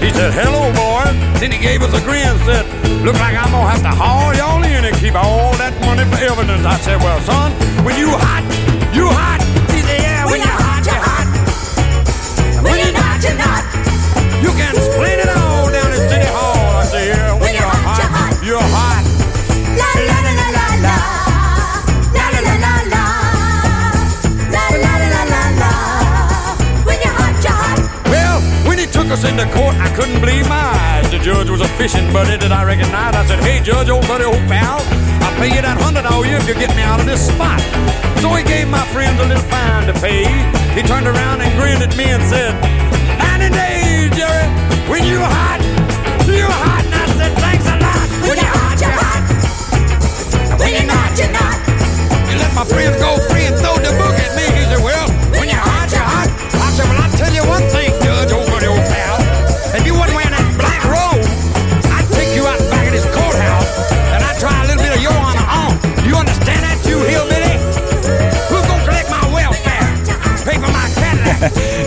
He 0.01 0.11
said, 0.13 0.33
hello, 0.33 0.71
boy. 0.77 1.09
Then 1.41 1.51
he 1.53 1.59
gave 1.59 1.83
us 1.83 1.93
a 1.95 2.03
grin 2.05 2.27
and 2.27 2.41
said, 2.45 2.65
look 3.03 3.17
like 3.19 3.37
I'm 3.37 3.51
gonna 3.51 3.71
have 3.71 3.83
to 3.83 3.95
haul 3.95 4.35
y'all 4.35 4.63
in 4.63 4.85
and 4.85 4.95
keep 4.97 5.15
all 5.15 5.57
that 5.59 5.73
money 5.81 6.05
for 6.05 6.21
evidence. 6.21 6.65
I 6.65 6.77
said, 6.79 6.99
well, 7.01 7.21
son, 7.25 7.53
when 7.85 7.97
you 7.97 8.11
hot, 8.13 8.45
you 8.93 9.07
hot. 9.09 9.41
He 9.73 9.81
said, 9.83 10.01
yeah, 10.03 10.27
when 10.27 10.41
you're 10.41 10.61
hot, 10.61 10.83
you're 10.85 11.03
hot. 11.03 11.27
When 12.63 12.77
you're 12.79 12.95
not, 12.95 13.19
you're 13.25 13.39
not. 13.39 13.63
You 14.45 14.51
can 14.55 14.77
explain 14.77 15.19
it 15.19 15.31
all 15.31 15.71
down 15.71 15.89
at 15.89 16.03
City 16.11 16.29
Hall. 16.29 16.83
I 16.83 16.85
said, 16.85 17.07
yeah, 17.09 17.33
when, 17.41 17.55
you're, 17.55 17.63
hot, 17.65 18.45
you're 18.45 18.61
hot. 18.61 18.88
La 18.88 18.88
into 29.39 29.55
court, 29.55 29.75
I 29.79 29.89
couldn't 29.95 30.19
believe 30.21 30.49
my 30.49 30.59
eyes. 30.59 31.11
The 31.11 31.19
judge 31.19 31.49
was 31.49 31.61
a 31.61 31.71
fishing 31.79 32.11
buddy 32.13 32.37
that 32.37 32.51
I 32.51 32.65
recognized. 32.67 33.15
I 33.15 33.25
said, 33.27 33.39
hey, 33.39 33.63
judge, 33.63 33.89
old 33.89 34.07
buddy, 34.11 34.27
old 34.27 34.43
pal, 34.51 34.83
I'll 35.23 35.37
pay 35.39 35.55
you 35.55 35.63
that 35.63 35.79
hundred 35.79 36.07
all 36.11 36.27
you 36.27 36.35
if 36.35 36.47
you 36.51 36.59
get 36.59 36.75
me 36.75 36.83
out 36.83 36.99
of 36.99 37.07
this 37.07 37.23
spot. 37.23 37.63
So 38.19 38.35
he 38.35 38.43
gave 38.43 38.67
my 38.67 38.83
friends 38.91 39.23
a 39.23 39.27
little 39.31 39.47
fine 39.47 39.87
to 39.87 39.95
pay. 40.03 40.27
He 40.75 40.83
turned 40.83 41.07
around 41.07 41.39
and 41.39 41.51
grinned 41.55 41.83
at 41.87 41.95
me 41.95 42.11
and 42.11 42.23
said, 42.27 42.51
90 43.39 43.55
days, 43.55 44.11
Jerry, 44.19 44.47
when 44.91 45.07
you 45.07 45.23
hot, 45.23 45.63
you 46.27 46.43
hot. 46.43 46.83
And 46.83 46.99
I 46.99 47.07
said, 47.15 47.33
thanks 47.39 47.67
a 47.71 47.77
lot. 47.79 48.07
When 48.27 48.35
you're 48.35 48.55
hot, 48.59 48.77
you're 48.83 48.91
hot. 48.91 49.23
When 50.59 50.71
you're 50.75 50.91
not, 50.91 51.11
you're 51.15 51.31
not. 51.31 51.57
He 52.27 52.35
let 52.43 52.51
my 52.59 52.67
friends 52.67 52.99
go 52.99 53.15
free 53.31 53.47
and 53.47 53.55
throw 53.55 53.79
the 53.79 53.95
book 54.03 54.19
at 54.19 54.35
me. 54.35 54.47
He 54.51 54.67
said, 54.67 54.83
Well, 54.83 55.07
when 55.31 55.47
you're 55.47 55.63
hot, 55.63 55.89
you're 55.95 56.03
hot. 56.03 56.27
I 56.27 56.69
said, 56.75 56.91
Well, 56.91 57.01
I'll 57.07 57.17
tell 57.17 57.33
you 57.33 57.45
one 57.47 57.65
thing, 57.71 57.95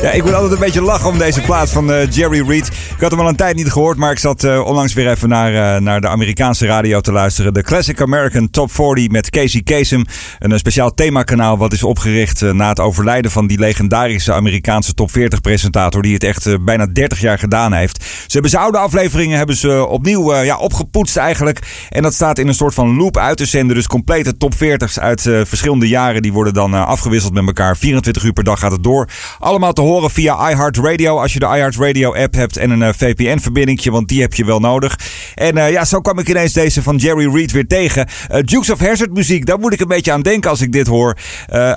Ja, 0.02 0.12
ik 0.12 0.24
moet 0.24 0.34
altijd 0.34 0.52
een 0.52 0.60
beetje 0.60 0.82
lachen 0.82 1.10
om 1.10 1.18
deze 1.18 1.42
plaat 1.42 1.70
van 1.70 1.92
eh, 1.92 2.12
Jerry 2.12 2.48
Reed. 2.48 2.68
Ik 2.68 3.02
had 3.02 3.12
hem 3.12 3.20
al 3.20 3.28
een 3.28 3.36
tijd 3.36 3.56
niet 3.56 3.72
gehoord, 3.72 3.98
maar 3.98 4.12
ik 4.12 4.20
zat 4.20 4.44
eh, 4.44 4.66
onlangs 4.66 4.94
weer 4.94 5.10
even 5.10 5.30
naar, 5.30 5.76
eh, 5.76 5.82
naar 5.82 6.02
de 6.02 6.08
Amerikaanse 6.08 6.66
radio 6.66 7.02
te 7.02 7.12
luisteren. 7.12 7.54
De 7.54 7.64
Classic 7.64 8.02
American 8.02 8.50
Top 8.50 8.72
40 8.72 9.10
met 9.10 9.30
Casey 9.30 9.62
Kasem. 9.62 10.06
Een 10.40 10.60
speciaal 10.60 10.94
themakanaal 10.94 11.58
wat 11.58 11.74
is 11.74 11.84
opgericht 11.84 12.42
na 12.42 12.70
het 12.70 12.80
overlijden 12.80 13.32
van 13.32 13.48
die 13.48 13.60
legendarische 13.60 14.34
Amerikaanse 14.34 14.94
Top 14.94 15.12
40 15.12 15.42
presentator. 15.42 16.02
Die 16.02 16.14
het 16.14 16.24
echt 16.24 16.66
bijna 16.66 16.86
30 16.86 17.22
jaar 17.22 17.40
gedaan 17.40 17.74
heeft. 17.74 18.04
Ze 18.04 18.32
hebben 18.32 18.52
zijn 18.52 18.64
oude 18.64 18.78
afleveringen 18.78 19.38
hebben 19.38 19.56
ze 19.56 19.88
opnieuw 19.88 20.36
ja, 20.36 20.58
opgepoetst 20.58 21.18
eigenlijk. 21.18 21.88
En 21.90 22.02
dat 22.02 22.14
staat 22.14 22.38
in 22.38 22.48
een 22.48 22.54
soort 22.54 22.74
van 22.74 22.98
loop 22.98 23.18
uit 23.18 23.38
te 23.38 23.46
zenden. 23.46 23.76
Dus 23.76 23.88
complete 23.88 24.38
top 24.38 24.54
40's 24.54 25.00
uit 25.00 25.22
verschillende 25.22 25.88
jaren. 25.88 26.22
Die 26.22 26.34
worden 26.34 26.54
dan 26.54 26.74
afgewisseld 26.74 27.34
met 27.34 27.46
elkaar. 27.46 27.78
24 27.78 28.24
uur 28.24 28.34
per 28.34 28.44
dag 28.44 28.60
gaat 28.60 28.72
het 28.72 28.84
door. 28.84 29.10
Allemaal 29.40 29.74
te 29.74 29.82
horen 29.82 29.91
via 30.00 30.50
iHeartRadio. 30.50 31.20
Als 31.20 31.34
je 31.34 31.40
de 31.40 31.46
iHeartRadio 31.46 32.14
app 32.14 32.34
hebt 32.34 32.58
en 32.58 32.70
een 32.70 32.82
eh, 32.82 32.94
VPN-verbindingje. 32.98 33.92
Want 33.92 34.08
die 34.08 34.22
heb 34.22 34.34
je 34.34 34.46
wel 34.46 34.60
nodig. 34.60 35.00
En 35.36 35.58
eh, 35.58 35.72
ja, 35.72 35.86
zo 35.86 36.02
kwam 36.02 36.20
ik 36.20 36.30
ineens 36.30 36.54
deze 36.54 36.84
van 36.84 36.96
Jerry 36.96 37.34
Reed 37.34 37.52
weer 37.52 37.68
tegen. 37.68 38.08
Eh, 38.30 38.42
Dukes 38.44 38.70
of 38.70 38.80
Hazzard 38.80 39.14
muziek. 39.14 39.46
Daar 39.46 39.60
moet 39.60 39.74
ik 39.74 39.80
een 39.80 39.88
beetje 39.88 40.12
aan 40.12 40.22
denken 40.22 40.50
als 40.50 40.62
ik 40.62 40.72
dit 40.72 40.88
hoor. 40.88 41.18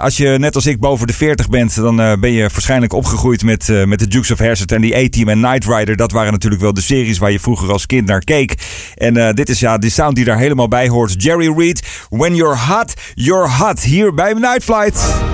Als 0.00 0.16
je 0.16 0.28
net 0.38 0.54
als 0.54 0.66
ik 0.66 0.80
boven 0.80 1.06
de 1.06 1.12
40 1.12 1.48
bent. 1.48 1.74
Dan 1.74 1.96
ben 1.96 2.32
je 2.32 2.40
waarschijnlijk 2.40 2.92
opgegroeid 2.92 3.42
met, 3.42 3.86
met 3.86 3.98
de 3.98 4.08
Dukes 4.08 4.30
of 4.30 4.38
Hazzard 4.38 4.72
en 4.72 4.80
die 4.80 4.96
A-Team 4.96 5.28
en 5.28 5.40
Knight 5.40 5.66
Rider. 5.66 5.96
Dat 5.96 6.12
waren 6.12 6.32
natuurlijk 6.32 6.62
wel 6.62 6.74
de 6.74 6.80
series 6.80 7.18
waar 7.18 7.30
je 7.30 7.40
vroeger 7.40 7.72
als 7.72 7.86
kind 7.86 8.06
naar 8.06 8.24
keek. 8.24 8.54
En 8.94 9.34
dit 9.34 9.48
is 9.48 9.60
ja 9.60 9.78
die 9.78 9.90
sound 9.90 10.16
die 10.16 10.24
daar 10.24 10.38
helemaal 10.38 10.68
bij 10.68 10.88
hoort. 10.88 11.22
Jerry 11.22 11.54
Reed, 11.56 11.82
When 12.10 12.34
You're 12.34 12.58
Hot, 12.58 12.94
You're 13.14 13.48
Hot. 13.48 13.80
Hier 13.80 14.14
bij 14.14 14.32
Night 14.32 14.64
Flight. 14.64 15.33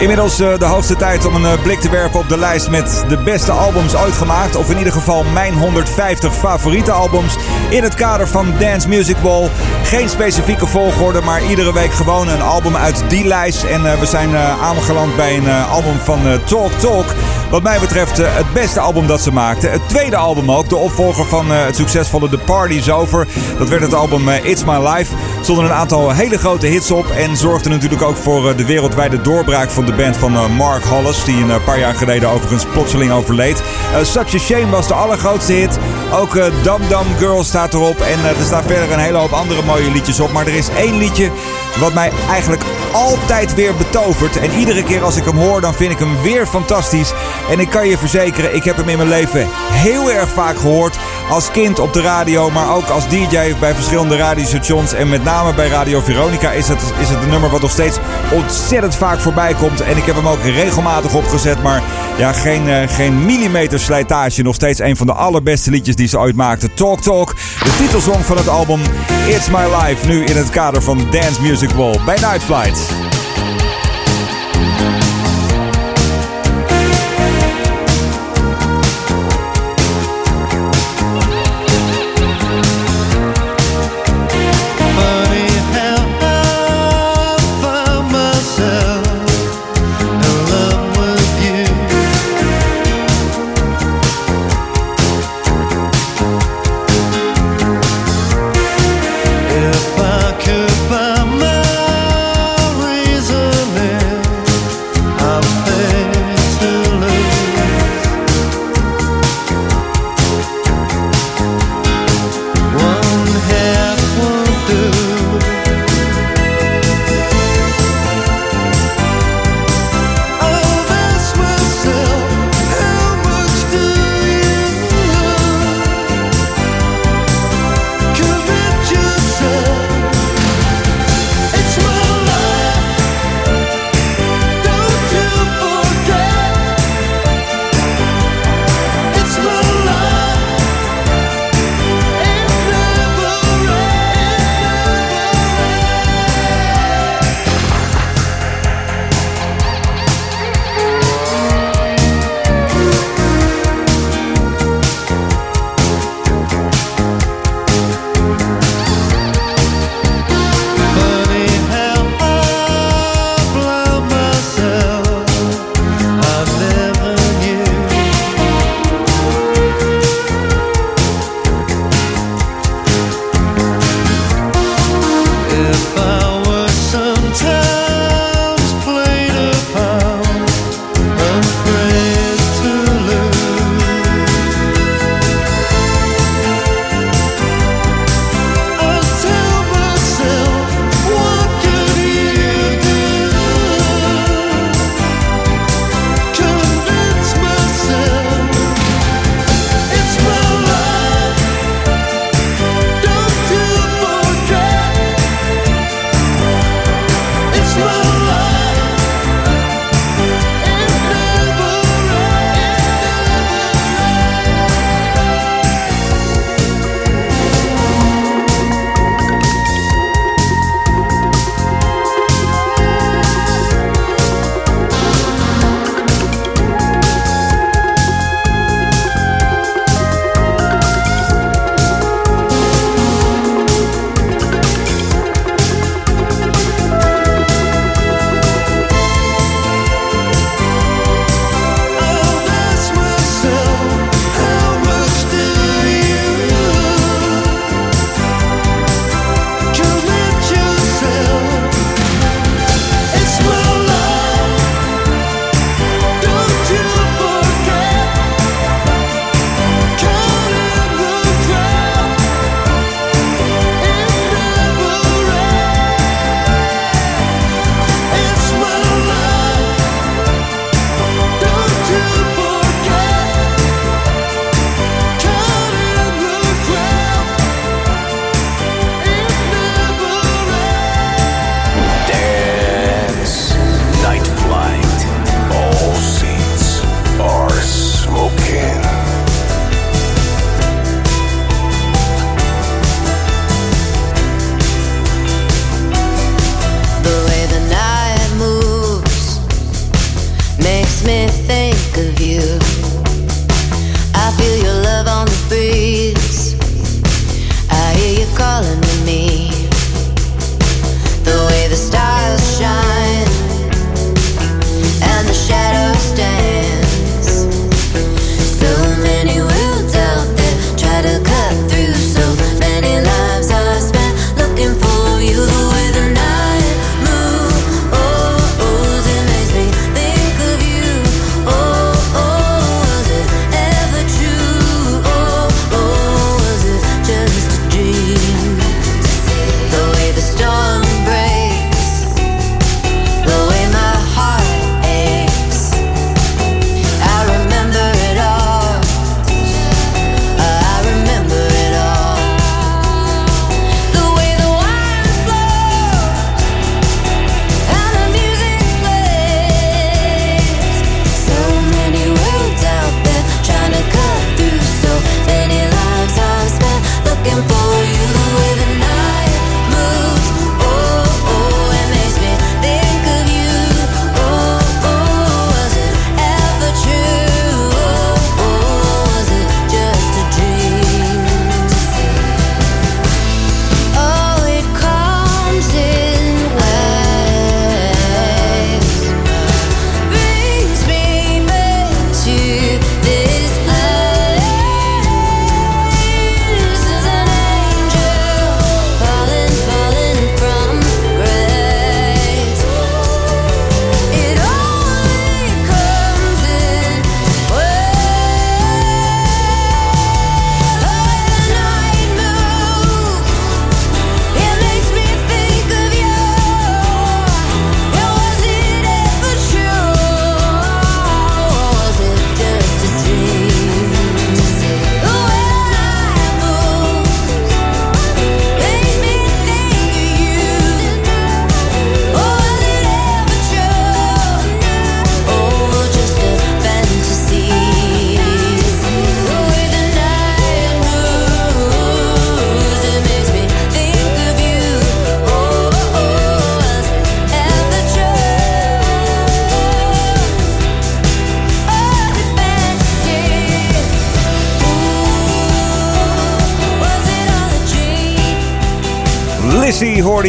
Inmiddels 0.00 0.40
eh, 0.40 0.58
de 0.58 0.64
hoogste 0.64 0.96
tijd 0.96 1.26
om 1.26 1.34
een 1.34 1.44
eh, 1.44 1.62
blik 1.62 1.80
te 1.80 1.90
werpen 1.90 2.20
op 2.20 2.28
de 2.28 2.38
lijst 2.38 2.70
met 2.70 3.04
de 3.08 3.16
beste 3.16 3.52
albums 3.52 3.96
ooit 3.96 4.12
gemaakt. 4.12 4.56
Of 4.56 4.70
in 4.70 4.78
ieder 4.78 4.92
geval 4.92 5.24
mijn 5.24 5.54
150 5.54 6.34
favoriete 6.34 6.92
albums. 6.92 7.36
In 7.70 7.82
het 7.82 7.94
kader 7.94 8.28
van 8.28 8.52
Dance 8.58 8.88
Music 8.88 9.16
Wall. 9.16 9.48
Geen 9.82 10.08
specifieke 10.08 10.66
volgorde, 10.66 11.20
maar 11.20 11.44
iedere 11.44 11.72
week 11.72 11.92
gewoon 11.92 12.28
een 12.28 12.42
album 12.42 12.76
uit 12.76 13.04
die 13.08 13.26
lijst. 13.26 13.64
En 13.64 13.86
eh, 13.86 13.98
we 13.98 14.06
zijn 14.06 14.36
aangeland 14.36 15.16
bij 15.16 15.36
een 15.36 15.50
album 15.50 15.98
van 16.02 16.20
Talk 16.44 16.72
Talk. 16.72 17.06
Wat 17.50 17.62
mij 17.62 17.78
betreft 17.80 18.16
het 18.16 18.52
beste 18.52 18.80
album 18.80 19.06
dat 19.06 19.20
ze 19.20 19.32
maakten. 19.32 19.70
Het 19.70 19.88
tweede 19.88 20.16
album 20.16 20.50
ook, 20.50 20.68
de 20.68 20.76
opvolger 20.76 21.26
van 21.26 21.50
het 21.50 21.76
succesvolle 21.76 22.28
The 22.28 22.38
Party's 22.38 22.88
Over. 22.88 23.26
Dat 23.58 23.68
werd 23.68 23.82
het 23.82 23.94
album 23.94 24.28
It's 24.28 24.64
My 24.64 24.88
Life. 24.88 25.14
Stonden 25.40 25.64
een 25.64 25.72
aantal 25.72 26.10
hele 26.10 26.38
grote 26.38 26.66
hits 26.66 26.90
op. 26.90 27.10
En 27.10 27.36
zorgde 27.36 27.68
natuurlijk 27.68 28.02
ook 28.02 28.16
voor 28.16 28.56
de 28.56 28.64
wereldwijde 28.64 29.20
doorbraak 29.20 29.70
van 29.70 29.84
de 29.84 29.89
band 29.92 30.16
van 30.16 30.34
eh, 30.34 30.46
Mark 30.46 30.84
Hollis. 30.84 31.24
Die 31.24 31.42
een 31.42 31.50
eh, 31.50 31.64
paar 31.64 31.78
jaar 31.78 31.94
geleden 31.94 32.28
overigens 32.28 32.64
plotseling 32.64 33.12
overleed. 33.12 33.62
Eh, 33.94 34.02
Such 34.02 34.34
a 34.34 34.38
Shame 34.38 34.70
was 34.70 34.88
de 34.88 34.94
allergrootste 34.94 35.52
hit. 35.52 35.78
Ook 36.12 36.34
Dum 36.34 36.80
Dum 36.88 37.16
Girl 37.18 37.44
staat 37.44 37.74
erop. 37.74 38.00
En 38.00 38.24
er 38.24 38.44
staan 38.44 38.62
verder 38.62 38.92
een 38.92 38.98
hele 38.98 39.18
hoop 39.18 39.32
andere 39.32 39.62
mooie 39.62 39.90
liedjes 39.90 40.20
op. 40.20 40.32
Maar 40.32 40.46
er 40.46 40.54
is 40.54 40.68
één 40.68 40.98
liedje 40.98 41.30
wat 41.78 41.94
mij 41.94 42.10
eigenlijk 42.30 42.62
altijd 42.92 43.54
weer 43.54 43.74
betovert. 43.74 44.38
En 44.38 44.50
iedere 44.50 44.82
keer 44.82 45.02
als 45.02 45.16
ik 45.16 45.24
hem 45.24 45.36
hoor, 45.36 45.60
dan 45.60 45.74
vind 45.74 45.92
ik 45.92 45.98
hem 45.98 46.22
weer 46.22 46.46
fantastisch. 46.46 47.12
En 47.50 47.60
ik 47.60 47.70
kan 47.70 47.88
je 47.88 47.98
verzekeren, 47.98 48.54
ik 48.54 48.64
heb 48.64 48.76
hem 48.76 48.88
in 48.88 48.96
mijn 48.96 49.08
leven 49.08 49.48
heel 49.72 50.10
erg 50.10 50.28
vaak 50.28 50.58
gehoord. 50.58 50.98
Als 51.30 51.50
kind 51.50 51.78
op 51.78 51.92
de 51.92 52.00
radio, 52.00 52.50
maar 52.50 52.74
ook 52.74 52.88
als 52.88 53.08
DJ 53.08 53.54
bij 53.60 53.74
verschillende 53.74 54.16
radiostations. 54.16 54.92
En 54.92 55.08
met 55.08 55.24
name 55.24 55.54
bij 55.54 55.68
Radio 55.68 56.00
Veronica 56.00 56.50
is 56.50 56.68
het, 56.68 56.82
is 57.00 57.08
het 57.08 57.22
een 57.22 57.28
nummer 57.28 57.50
wat 57.50 57.60
nog 57.60 57.70
steeds 57.70 57.98
ontzettend 58.32 58.96
vaak 58.96 59.18
voorbij 59.18 59.54
komt. 59.54 59.80
En 59.80 59.96
ik 59.96 60.04
heb 60.04 60.14
hem 60.14 60.28
ook 60.28 60.42
regelmatig 60.42 61.14
opgezet. 61.14 61.62
Maar 61.62 61.82
ja, 62.18 62.32
geen, 62.32 62.68
eh, 62.68 62.88
geen 62.88 63.24
millimeter 63.24 63.80
slijtage. 63.80 64.42
Nog 64.42 64.54
steeds 64.54 64.80
een 64.80 64.96
van 64.96 65.06
de 65.06 65.12
allerbeste 65.12 65.70
liedjes 65.70 65.96
die 65.96 66.08
ze 66.08 66.18
ooit 66.18 66.36
maakten. 66.36 66.74
Talk 66.74 67.00
Talk, 67.00 67.34
de 67.64 67.76
titelsong 67.78 68.24
van 68.24 68.36
het 68.36 68.48
album 68.48 68.80
It's 69.26 69.50
My 69.50 69.64
Life. 69.82 70.06
Nu 70.06 70.24
in 70.24 70.36
het 70.36 70.50
kader 70.50 70.82
van 70.82 71.06
Dance 71.10 71.42
Music 71.42 71.70
Wall 71.70 71.98
bij 72.04 72.16
Night 72.16 72.42
Flight. 72.42 72.78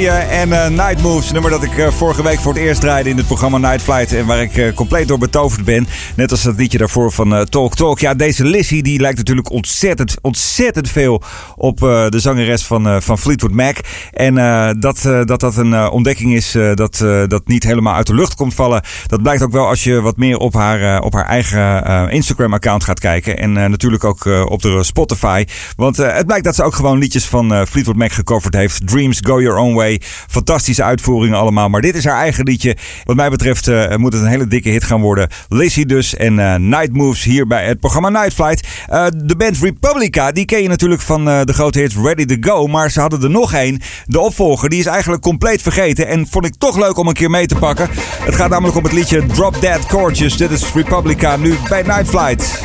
En 0.09 0.53
eh, 0.53 0.69
Night 0.69 1.01
Moves. 1.01 1.31
Nummer 1.31 1.51
dat 1.51 1.63
ik 1.63 1.77
eh, 1.77 1.91
vorige 1.91 2.23
week 2.23 2.39
voor 2.39 2.53
het 2.53 2.61
eerst 2.61 2.81
draaide 2.81 3.09
in 3.09 3.17
het 3.17 3.25
programma 3.25 3.57
Night 3.57 3.81
Flight. 3.81 4.13
En 4.13 4.25
waar 4.25 4.41
ik 4.41 4.57
eh, 4.57 4.73
compleet 4.73 5.07
door 5.07 5.17
betoverd 5.17 5.65
ben. 5.65 5.87
Net 6.15 6.31
als 6.31 6.41
dat 6.41 6.57
liedje 6.57 6.77
daarvoor 6.77 7.11
van 7.11 7.45
Talk 7.49 7.75
Talk. 7.75 7.99
Ja, 7.99 8.13
deze 8.13 8.45
Lizzie 8.45 8.83
die 8.83 8.99
lijkt 8.99 9.17
natuurlijk 9.17 9.51
ontzettend, 9.51 10.15
ontzettend 10.21 10.89
veel 10.89 11.21
op 11.55 11.77
de 11.79 12.19
zangeres 12.19 12.63
van, 12.63 13.01
van 13.01 13.17
Fleetwood 13.17 13.51
Mac. 13.51 13.77
En 14.11 14.35
dat, 14.79 15.01
dat 15.25 15.39
dat 15.39 15.57
een 15.57 15.89
ontdekking 15.89 16.33
is 16.33 16.51
dat, 16.73 16.97
dat 17.27 17.47
niet 17.47 17.63
helemaal 17.63 17.95
uit 17.95 18.07
de 18.07 18.15
lucht 18.15 18.35
komt 18.35 18.53
vallen. 18.53 18.83
Dat 19.07 19.21
blijkt 19.21 19.43
ook 19.43 19.51
wel 19.51 19.67
als 19.67 19.83
je 19.83 20.01
wat 20.01 20.17
meer 20.17 20.37
op 20.37 20.53
haar, 20.53 21.01
op 21.01 21.13
haar 21.13 21.25
eigen 21.25 21.85
eh, 21.85 22.05
Instagram-account 22.09 22.83
gaat 22.83 22.99
kijken. 22.99 23.37
En 23.37 23.51
natuurlijk 23.51 24.03
ook 24.03 24.25
op 24.45 24.61
de 24.61 24.83
Spotify. 24.83 25.45
Want 25.75 25.97
het 25.97 26.25
blijkt 26.25 26.45
dat 26.45 26.55
ze 26.55 26.63
ook 26.63 26.75
gewoon 26.75 26.97
liedjes 26.97 27.25
van 27.25 27.67
Fleetwood 27.67 27.95
Mac 27.95 28.11
gecoverd 28.11 28.53
heeft. 28.53 28.87
Dreams, 28.87 29.19
Go 29.23 29.41
Your 29.41 29.59
Own 29.59 29.73
Way. 29.73 29.90
Fantastische 30.27 30.83
uitvoeringen 30.83 31.37
allemaal. 31.37 31.69
Maar 31.69 31.81
dit 31.81 31.95
is 31.95 32.05
haar 32.05 32.17
eigen 32.17 32.43
liedje. 32.43 32.77
Wat 33.03 33.15
mij 33.15 33.29
betreft 33.29 33.67
eh, 33.67 33.95
moet 33.95 34.13
het 34.13 34.21
een 34.21 34.27
hele 34.27 34.47
dikke 34.47 34.69
hit 34.69 34.83
gaan 34.83 35.01
worden. 35.01 35.29
Lizzie 35.49 35.85
dus 35.85 36.15
en 36.15 36.39
eh, 36.39 36.55
Night 36.55 36.93
Moves 36.93 37.23
hier 37.23 37.47
bij 37.47 37.65
het 37.65 37.79
programma 37.79 38.09
Night 38.09 38.33
Flight. 38.33 38.67
Eh, 38.87 39.05
de 39.15 39.35
band 39.35 39.57
Republica, 39.57 40.31
die 40.31 40.45
ken 40.45 40.61
je 40.61 40.67
natuurlijk 40.67 41.01
van 41.01 41.25
de 41.25 41.53
grote 41.53 41.79
hits 41.79 41.95
Ready 41.95 42.25
to 42.25 42.35
Go. 42.39 42.67
Maar 42.67 42.91
ze 42.91 42.99
hadden 42.99 43.23
er 43.23 43.29
nog 43.29 43.53
één. 43.53 43.81
De 44.05 44.19
opvolger, 44.19 44.69
die 44.69 44.79
is 44.79 44.85
eigenlijk 44.85 45.21
compleet 45.21 45.61
vergeten. 45.61 46.07
En 46.07 46.27
vond 46.27 46.45
ik 46.45 46.55
toch 46.57 46.77
leuk 46.77 46.97
om 46.97 47.07
een 47.07 47.13
keer 47.13 47.29
mee 47.29 47.45
te 47.45 47.55
pakken. 47.55 47.89
Het 48.19 48.35
gaat 48.35 48.49
namelijk 48.49 48.77
om 48.77 48.83
het 48.83 48.93
liedje 48.93 49.25
Drop 49.25 49.61
Dead 49.61 49.89
Gorgeous. 49.89 50.37
Dit 50.37 50.51
is 50.51 50.73
Republica 50.73 51.37
nu 51.37 51.55
bij 51.69 51.81
Night 51.81 52.07
Flight. 52.07 52.59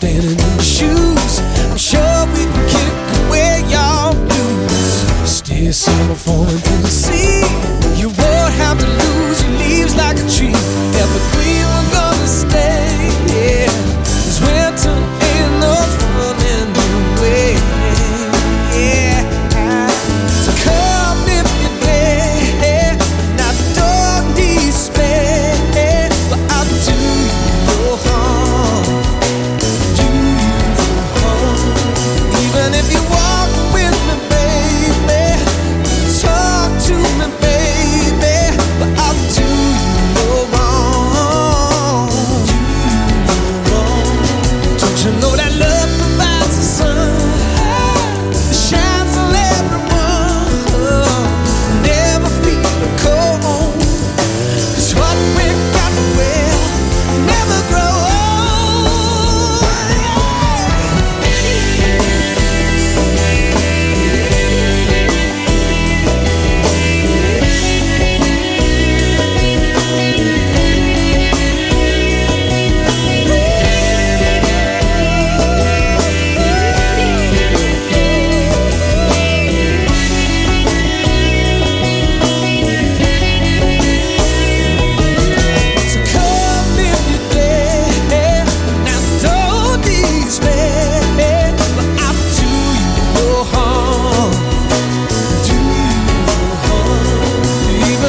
Standing 0.00 0.39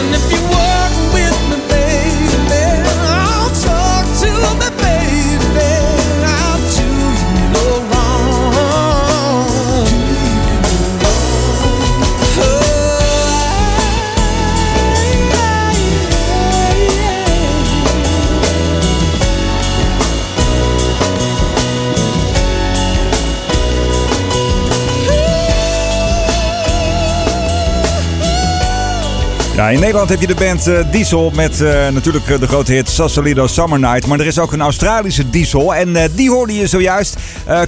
and 0.02 0.16
if 0.16 0.32
you 0.32 0.42
want 0.50 0.61
In 29.70 29.80
Nederland 29.80 30.10
heb 30.10 30.22
je 30.22 30.28
de 30.28 30.36
band 30.36 30.68
eh, 30.68 30.92
Diesel 30.92 31.32
met 31.36 31.62
eh, 31.62 31.90
natuurlijk 31.90 32.28
eh, 32.28 32.40
de 32.40 32.48
grote 32.48 32.74
hit 32.74 32.90
Sausalito 32.90 33.48
Summer 33.48 33.80
Night. 33.80 34.08
Maar 34.08 34.20
er 34.20 34.26
is 34.26 34.40
ook 34.40 34.52
een 34.52 34.62
Australische 34.62 35.30
Diesel 35.30 35.76
en 35.76 36.12
die 36.16 36.30
hoorde 36.30 36.56
je 36.56 36.68
zojuist. 36.68 37.18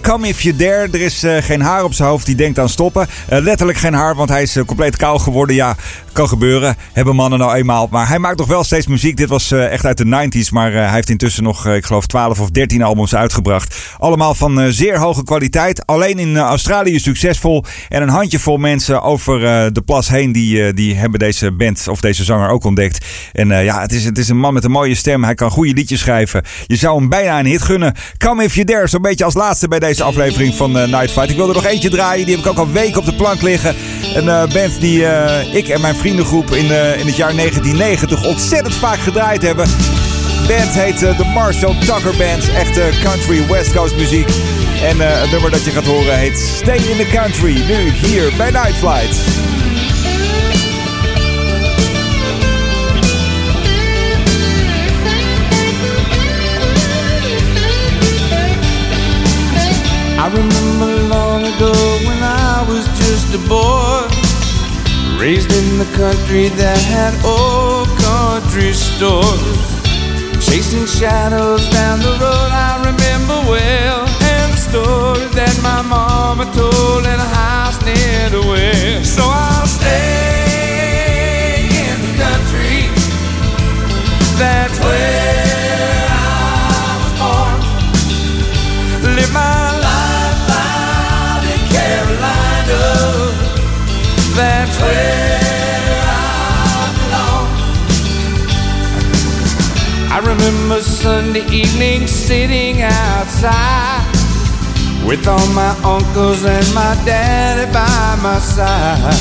Come 0.02 0.28
If 0.28 0.42
You 0.42 0.56
Dare. 0.56 0.88
Er 0.92 1.02
is 1.02 1.24
geen 1.40 1.62
haar 1.62 1.84
op 1.84 1.94
zijn 1.94 2.10
hoofd 2.10 2.26
die 2.26 2.36
denkt 2.36 2.60
aan 2.60 2.70
stoppen. 2.70 3.08
Letterlijk 3.28 3.78
geen 3.78 3.94
haar, 3.94 4.16
want 4.16 4.30
hij 4.30 4.42
is 4.42 4.58
compleet 4.66 4.98
kaal 4.98 5.20
geworden. 5.20 5.56
Ja, 5.56 5.76
kan 6.12 6.28
gebeuren. 6.28 6.76
Hebben 6.94 7.16
mannen 7.16 7.40
nou 7.40 7.56
eenmaal. 7.56 7.88
Maar 7.92 8.08
hij 8.08 8.20
maakt 8.20 8.38
nog 8.38 8.48
wel 8.48 8.64
steeds 8.64 8.88
muziek. 8.88 9.18
Dit 9.18 9.30
was 9.30 9.52
echt 9.52 9.86
uit 9.86 9.98
de 9.98 10.30
90s. 10.30 10.50
Maar 10.52 10.72
hij 10.72 10.92
heeft 10.92 11.10
intussen 11.10 11.44
nog, 11.44 11.68
ik 11.68 11.86
geloof, 11.86 12.06
12 12.06 12.40
of 12.40 12.50
13 12.50 12.84
albums 12.84 13.16
uitgebracht. 13.16 13.96
Allemaal 13.98 14.36
van 14.36 14.72
zeer 14.72 14.98
hoge 15.00 15.24
kwaliteit. 15.24 15.86
Alleen 15.86 16.20
in 16.20 16.38
Australië 16.38 17.00
succesvol. 17.00 17.64
En 17.90 18.02
een 18.02 18.10
handjevol 18.10 18.58
mensen 18.58 19.02
over 19.02 19.40
de 19.74 19.82
plas 19.86 20.08
heen 20.08 20.32
die, 20.32 20.74
die 20.74 20.96
hebben 20.96 21.20
deze 21.20 21.52
band 21.52 21.83
of 21.88 22.02
deze 22.02 22.24
zanger 22.24 22.50
ook 22.50 22.64
ontdekt. 22.64 23.06
En 23.32 23.52
eh, 23.52 23.64
ja, 23.64 23.82
het 23.82 23.92
is, 23.92 24.06
het 24.06 24.18
is 24.18 24.30
een 24.30 24.38
man 24.38 24.54
met 24.54 24.64
een 24.64 24.72
mooie 24.72 24.96
stem. 24.96 25.24
Hij 25.24 25.36
kan 25.36 25.52
goede 25.52 25.74
liedjes 25.74 26.00
schrijven. 26.00 26.44
Je 26.68 26.76
zou 26.76 26.98
hem 26.98 27.10
bijna 27.10 27.40
een 27.40 27.46
hit 27.46 27.62
gunnen. 27.62 27.94
Come 28.18 28.44
If 28.44 28.54
You 28.54 28.66
Dare, 28.66 28.88
zo'n 28.88 29.02
beetje 29.02 29.24
als 29.24 29.34
laatste 29.34 29.68
bij 29.68 29.80
deze 29.80 30.04
aflevering 30.04 30.56
van 30.56 30.78
eh, 30.78 30.88
Night 30.88 31.12
Fight. 31.12 31.30
Ik 31.30 31.36
wil 31.36 31.48
er 31.48 31.54
nog 31.54 31.66
eentje 31.66 31.90
draaien. 31.90 32.26
Die 32.26 32.36
heb 32.36 32.46
ik 32.46 32.52
ook 32.52 32.58
al 32.58 32.72
weken 32.72 33.00
op 33.00 33.06
de 33.06 33.16
plank 33.16 33.42
liggen. 33.42 33.76
Een 34.16 34.30
eh, 34.30 34.54
band 34.54 34.80
die 34.80 35.06
ik 35.52 35.68
en 35.68 35.82
mijn 35.82 35.96
vriendengroep 35.96 36.52
in, 36.52 36.66
in 37.00 37.06
het 37.06 37.16
jaar 37.16 37.36
1990 37.36 38.26
ontzettend 38.26 38.76
vaak 38.76 39.00
gedraaid 39.00 39.42
hebben. 39.42 39.68
band 40.48 40.72
heet 40.72 41.00
de 41.00 41.32
Marshall 41.34 41.80
Tucker 41.80 42.18
Band. 42.18 42.50
Echte 42.56 42.90
country 43.04 43.48
West 43.48 43.74
Coast 43.74 43.96
muziek. 43.96 44.28
En 44.84 45.00
het 45.00 45.32
nummer 45.32 45.52
dat 45.52 45.66
je 45.66 45.72
gaat 45.72 45.86
horen 45.86 46.18
heet 46.18 46.38
Stay 46.38 46.78
in 46.78 46.98
the 46.98 47.10
Country. 47.14 47.54
Nu 47.54 47.90
hier 47.92 48.34
bij 48.38 48.52
Night 48.52 48.76
Flight. 48.76 49.63
I 60.24 60.28
remember 60.28 60.88
long 61.14 61.44
ago 61.44 61.74
when 62.08 62.24
I 62.24 62.64
was 62.70 62.88
just 62.96 63.36
a 63.36 63.42
boy, 63.44 64.08
raised 65.20 65.52
in 65.52 65.78
the 65.78 65.90
country 66.00 66.48
that 66.48 66.80
had 66.80 67.14
old 67.28 67.90
country 68.00 68.72
stores. 68.72 69.60
Chasing 70.40 70.86
shadows 70.86 71.68
down 71.72 72.00
the 72.00 72.16
road, 72.24 72.52
I 72.56 72.72
remember 72.88 73.36
well, 73.52 73.93
Sunday 101.04 101.44
evening 101.52 102.08
sitting 102.08 102.82
outside 102.82 104.08
with 105.06 105.28
all 105.28 105.48
my 105.48 105.76
uncles 105.84 106.46
and 106.46 106.66
my 106.74 106.96
daddy 107.04 107.70
by 107.74 108.16
my 108.24 108.40
side. 108.40 109.12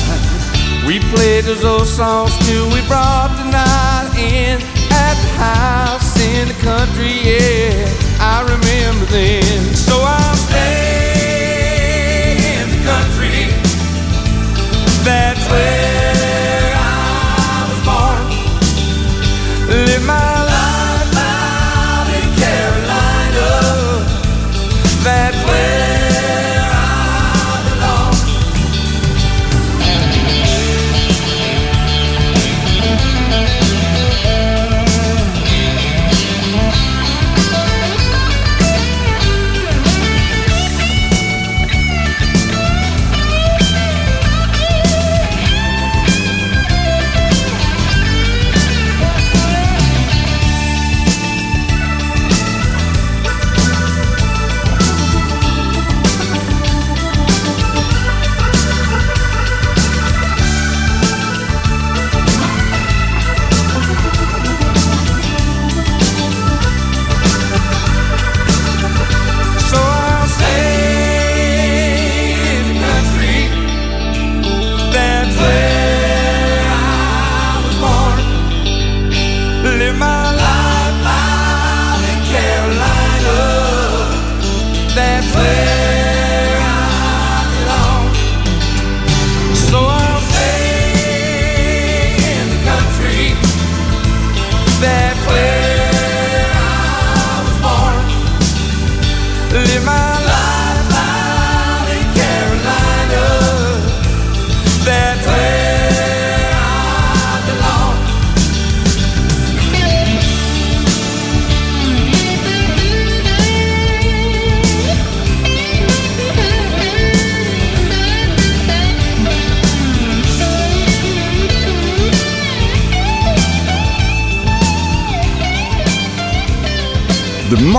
We 0.87 1.01
played 1.13 1.43
those 1.43 1.65
old 1.65 1.85
songs 1.87 2.31
till 2.47 2.69
we 2.71 2.79
brought 2.87 3.35
the 3.35 3.43
night 3.51 4.15
in 4.15 4.61
at 4.93 5.15
the 5.23 5.31
house 5.35 6.15
in 6.23 6.47
the 6.47 6.53
country. 6.63 7.19
Yeah, 7.19 7.85
I 8.17 8.43
remember 8.43 9.05
then. 9.11 9.75
So 9.75 9.99
I'll 9.99 10.37
stay 10.37 11.67
in 12.61 12.69
the 12.69 12.81
country. 12.87 13.51
That's 15.03 15.45
where 15.51 15.92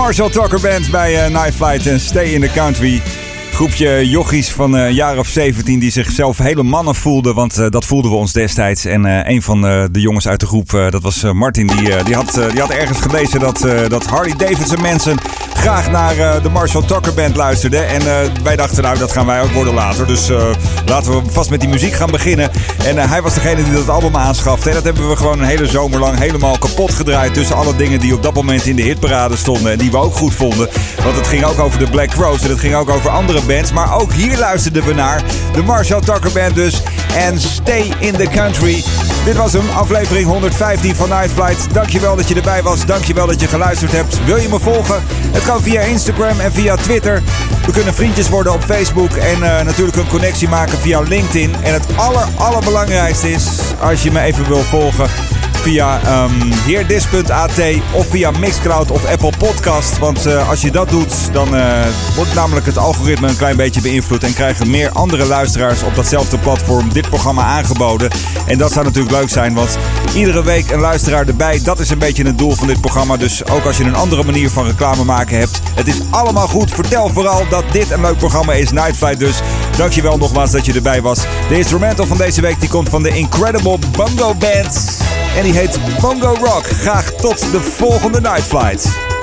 Marshall 0.05 0.29
Tucker 0.29 0.61
Band 0.61 0.91
bij 0.91 1.23
eh, 1.25 1.31
Night 1.31 1.55
Flight 1.55 1.87
en 1.87 1.99
Stay 1.99 2.25
in 2.25 2.41
the 2.41 2.49
Country. 2.49 3.01
Groepje 3.51 4.09
jochies 4.09 4.51
van 4.51 4.77
eh, 4.77 4.85
een 4.85 4.93
jaar 4.93 5.17
of 5.17 5.27
17 5.27 5.79
die 5.79 5.91
zichzelf 5.91 6.37
hele 6.37 6.63
mannen 6.63 6.95
voelden. 6.95 7.35
Want 7.35 7.57
eh, 7.57 7.69
dat 7.69 7.85
voelden 7.85 8.11
we 8.11 8.17
ons 8.17 8.33
destijds. 8.33 8.85
En 8.85 9.05
eh, 9.05 9.33
een 9.33 9.41
van 9.41 9.67
eh, 9.67 9.83
de 9.91 10.01
jongens 10.01 10.27
uit 10.27 10.39
de 10.39 10.45
groep, 10.45 10.73
eh, 10.73 10.91
dat 10.91 11.01
was 11.01 11.23
eh, 11.23 11.31
Martin. 11.31 11.67
Die, 11.67 11.93
eh, 11.95 12.05
die, 12.05 12.15
had, 12.15 12.37
eh, 12.37 12.49
die 12.49 12.59
had 12.59 12.69
ergens 12.69 12.99
gelezen 12.99 13.39
dat, 13.39 13.63
eh, 13.63 13.89
dat 13.89 14.05
Harley 14.05 14.35
Davidson 14.37 14.81
mensen 14.81 15.17
naar 15.65 16.17
eh, 16.17 16.43
de 16.43 16.49
Marshall 16.49 16.85
Tucker 16.85 17.13
Band 17.13 17.35
luisterden. 17.35 17.87
En 17.87 18.01
eh, 18.01 18.29
wij 18.43 18.55
dachten, 18.55 18.83
nou 18.83 18.97
dat 18.97 19.11
gaan 19.11 19.25
wij 19.25 19.41
ook 19.41 19.51
worden 19.51 19.73
later. 19.73 20.07
Dus 20.07 20.29
eh, 20.29 20.37
laten 20.85 21.11
we 21.11 21.31
vast 21.31 21.49
met 21.49 21.59
die 21.59 21.69
muziek 21.69 21.93
gaan 21.93 22.11
beginnen. 22.11 22.51
En 22.85 22.97
hij 22.97 23.21
was 23.21 23.33
degene 23.33 23.63
die 23.63 23.73
dat 23.73 23.89
album 23.89 24.15
aanschafte. 24.15 24.69
En 24.69 24.75
dat 24.75 24.83
hebben 24.83 25.09
we 25.09 25.15
gewoon 25.15 25.39
een 25.39 25.47
hele 25.47 25.67
zomer 25.67 25.99
lang 25.99 26.19
helemaal 26.19 26.57
kapot 26.57 26.93
gedraaid. 26.93 27.33
Tussen 27.33 27.55
alle 27.55 27.75
dingen 27.75 27.99
die 27.99 28.13
op 28.13 28.23
dat 28.23 28.33
moment 28.33 28.65
in 28.65 28.75
de 28.75 28.81
hitparade 28.81 29.35
stonden. 29.35 29.71
En 29.71 29.77
die 29.77 29.91
we 29.91 29.97
ook 29.97 30.15
goed 30.15 30.33
vonden. 30.33 30.69
Want 31.03 31.15
het 31.15 31.27
ging 31.27 31.43
ook 31.43 31.59
over 31.59 31.79
de 31.79 31.89
Black 31.89 32.13
Rose. 32.13 32.43
En 32.43 32.49
het 32.49 32.59
ging 32.59 32.75
ook 32.75 32.89
over 32.89 33.09
andere 33.09 33.41
bands. 33.41 33.71
Maar 33.71 33.99
ook 33.99 34.13
hier 34.13 34.37
luisterden 34.37 34.85
we 34.85 34.93
naar 34.93 35.23
de 35.53 35.63
Marshall 35.63 36.01
Tucker 36.01 36.31
Band 36.31 36.55
dus. 36.55 36.81
En 37.15 37.39
Stay 37.39 37.93
in 37.99 38.13
the 38.13 38.27
Country. 38.27 38.83
Dit 39.25 39.35
was 39.35 39.53
hem, 39.53 39.69
aflevering 39.69 40.27
115 40.27 40.95
van 40.95 41.09
Night 41.09 41.31
Flight. 41.31 41.73
Dankjewel 41.73 42.15
dat 42.15 42.27
je 42.27 42.35
erbij 42.35 42.63
was. 42.63 42.85
Dankjewel 42.85 43.27
dat 43.27 43.41
je 43.41 43.47
geluisterd 43.47 43.91
hebt. 43.91 44.25
Wil 44.25 44.37
je 44.37 44.49
me 44.49 44.59
volgen? 44.59 45.03
Het 45.07 45.43
kan 45.43 45.61
via 45.61 45.81
Instagram 45.81 46.39
en 46.39 46.51
via 46.51 46.75
Twitter. 46.75 47.23
We 47.65 47.71
kunnen 47.71 47.93
vriendjes 47.93 48.29
worden 48.29 48.53
op 48.53 48.63
Facebook 48.63 49.11
en 49.11 49.43
eh, 49.43 49.65
natuurlijk 49.65 49.97
een 49.97 50.07
connectie 50.07 50.49
maken 50.49 50.77
via 50.77 50.99
LinkedIn. 50.99 51.55
En 51.63 51.73
het 51.73 51.85
aller, 51.95 52.25
allerbelangrijkste 52.37 53.31
is, 53.31 53.47
als 53.79 54.03
je 54.03 54.11
me 54.11 54.21
even 54.21 54.47
wil 54.47 54.61
volgen, 54.61 55.09
via 55.65 56.01
ehm 56.03 56.51
heerdis.at 56.51 57.59
of 57.93 58.07
via 58.07 58.31
Mixcloud 58.31 58.91
of 58.91 59.05
Apple 59.05 59.31
Podcast. 59.37 59.97
Want 59.97 60.25
eh, 60.25 60.49
als 60.49 60.61
je 60.61 60.71
dat 60.71 60.89
doet, 60.89 61.33
dan 61.33 61.55
eh, 61.55 61.85
wordt 62.15 62.33
namelijk 62.33 62.65
het 62.65 62.77
algoritme 62.77 63.27
een 63.27 63.37
klein 63.37 63.55
beetje 63.55 63.81
beïnvloed 63.81 64.23
en 64.23 64.33
krijgen 64.33 64.69
meer 64.69 64.89
andere 64.89 65.25
luisteraars 65.25 65.83
op 65.83 65.95
datzelfde 65.95 66.37
platform 66.37 66.93
dit 66.93 67.09
programma 67.09 67.43
aangeboden. 67.43 68.09
En 68.47 68.57
dat 68.57 68.71
zou 68.71 68.85
natuurlijk 68.85 69.15
leuk 69.15 69.29
zijn, 69.29 69.53
want 69.53 69.77
iedere 70.15 70.43
week 70.43 70.71
een 70.71 70.79
luisteraar 70.79 71.27
erbij, 71.27 71.61
dat 71.63 71.79
is 71.79 71.89
een 71.89 71.99
beetje 71.99 72.25
het 72.25 72.37
doel 72.37 72.55
van 72.55 72.67
dit 72.67 72.81
programma. 72.81 73.17
Dus 73.17 73.47
ook 73.47 73.65
als 73.65 73.77
je 73.77 73.83
een 73.83 73.95
andere 73.95 74.23
manier 74.23 74.49
van 74.49 74.65
reclame 74.65 75.03
maken 75.03 75.37
hebt, 75.37 75.59
het 75.75 75.87
is 75.87 75.97
allemaal 76.09 76.47
goed. 76.47 76.71
Vertel 76.71 77.09
vooral 77.09 77.45
dat 77.49 77.63
dit 77.71 77.91
een 77.91 78.01
leuk 78.01 78.17
programma 78.17 78.53
is, 78.53 78.71
Night 78.71 78.95
Flight 78.95 79.19
dus. 79.19 79.39
Dankjewel 79.77 80.17
nogmaals 80.17 80.51
dat 80.51 80.65
je 80.65 80.73
erbij 80.73 81.01
was. 81.01 81.19
De 81.49 81.57
instrumental 81.57 82.05
van 82.05 82.17
deze 82.17 82.41
week 82.41 82.59
die 82.59 82.69
komt 82.69 82.89
van 82.89 83.03
de 83.03 83.09
Incredible 83.09 83.79
Bongo 83.91 84.33
Band. 84.33 85.24
En 85.35 85.43
die 85.43 85.53
heet 85.53 85.79
Bongo 85.99 86.33
Rock. 86.33 86.65
Graag 86.65 87.11
tot 87.11 87.51
de 87.51 87.61
volgende 87.61 88.21
Night 88.21 88.43
Flight. 88.43 89.14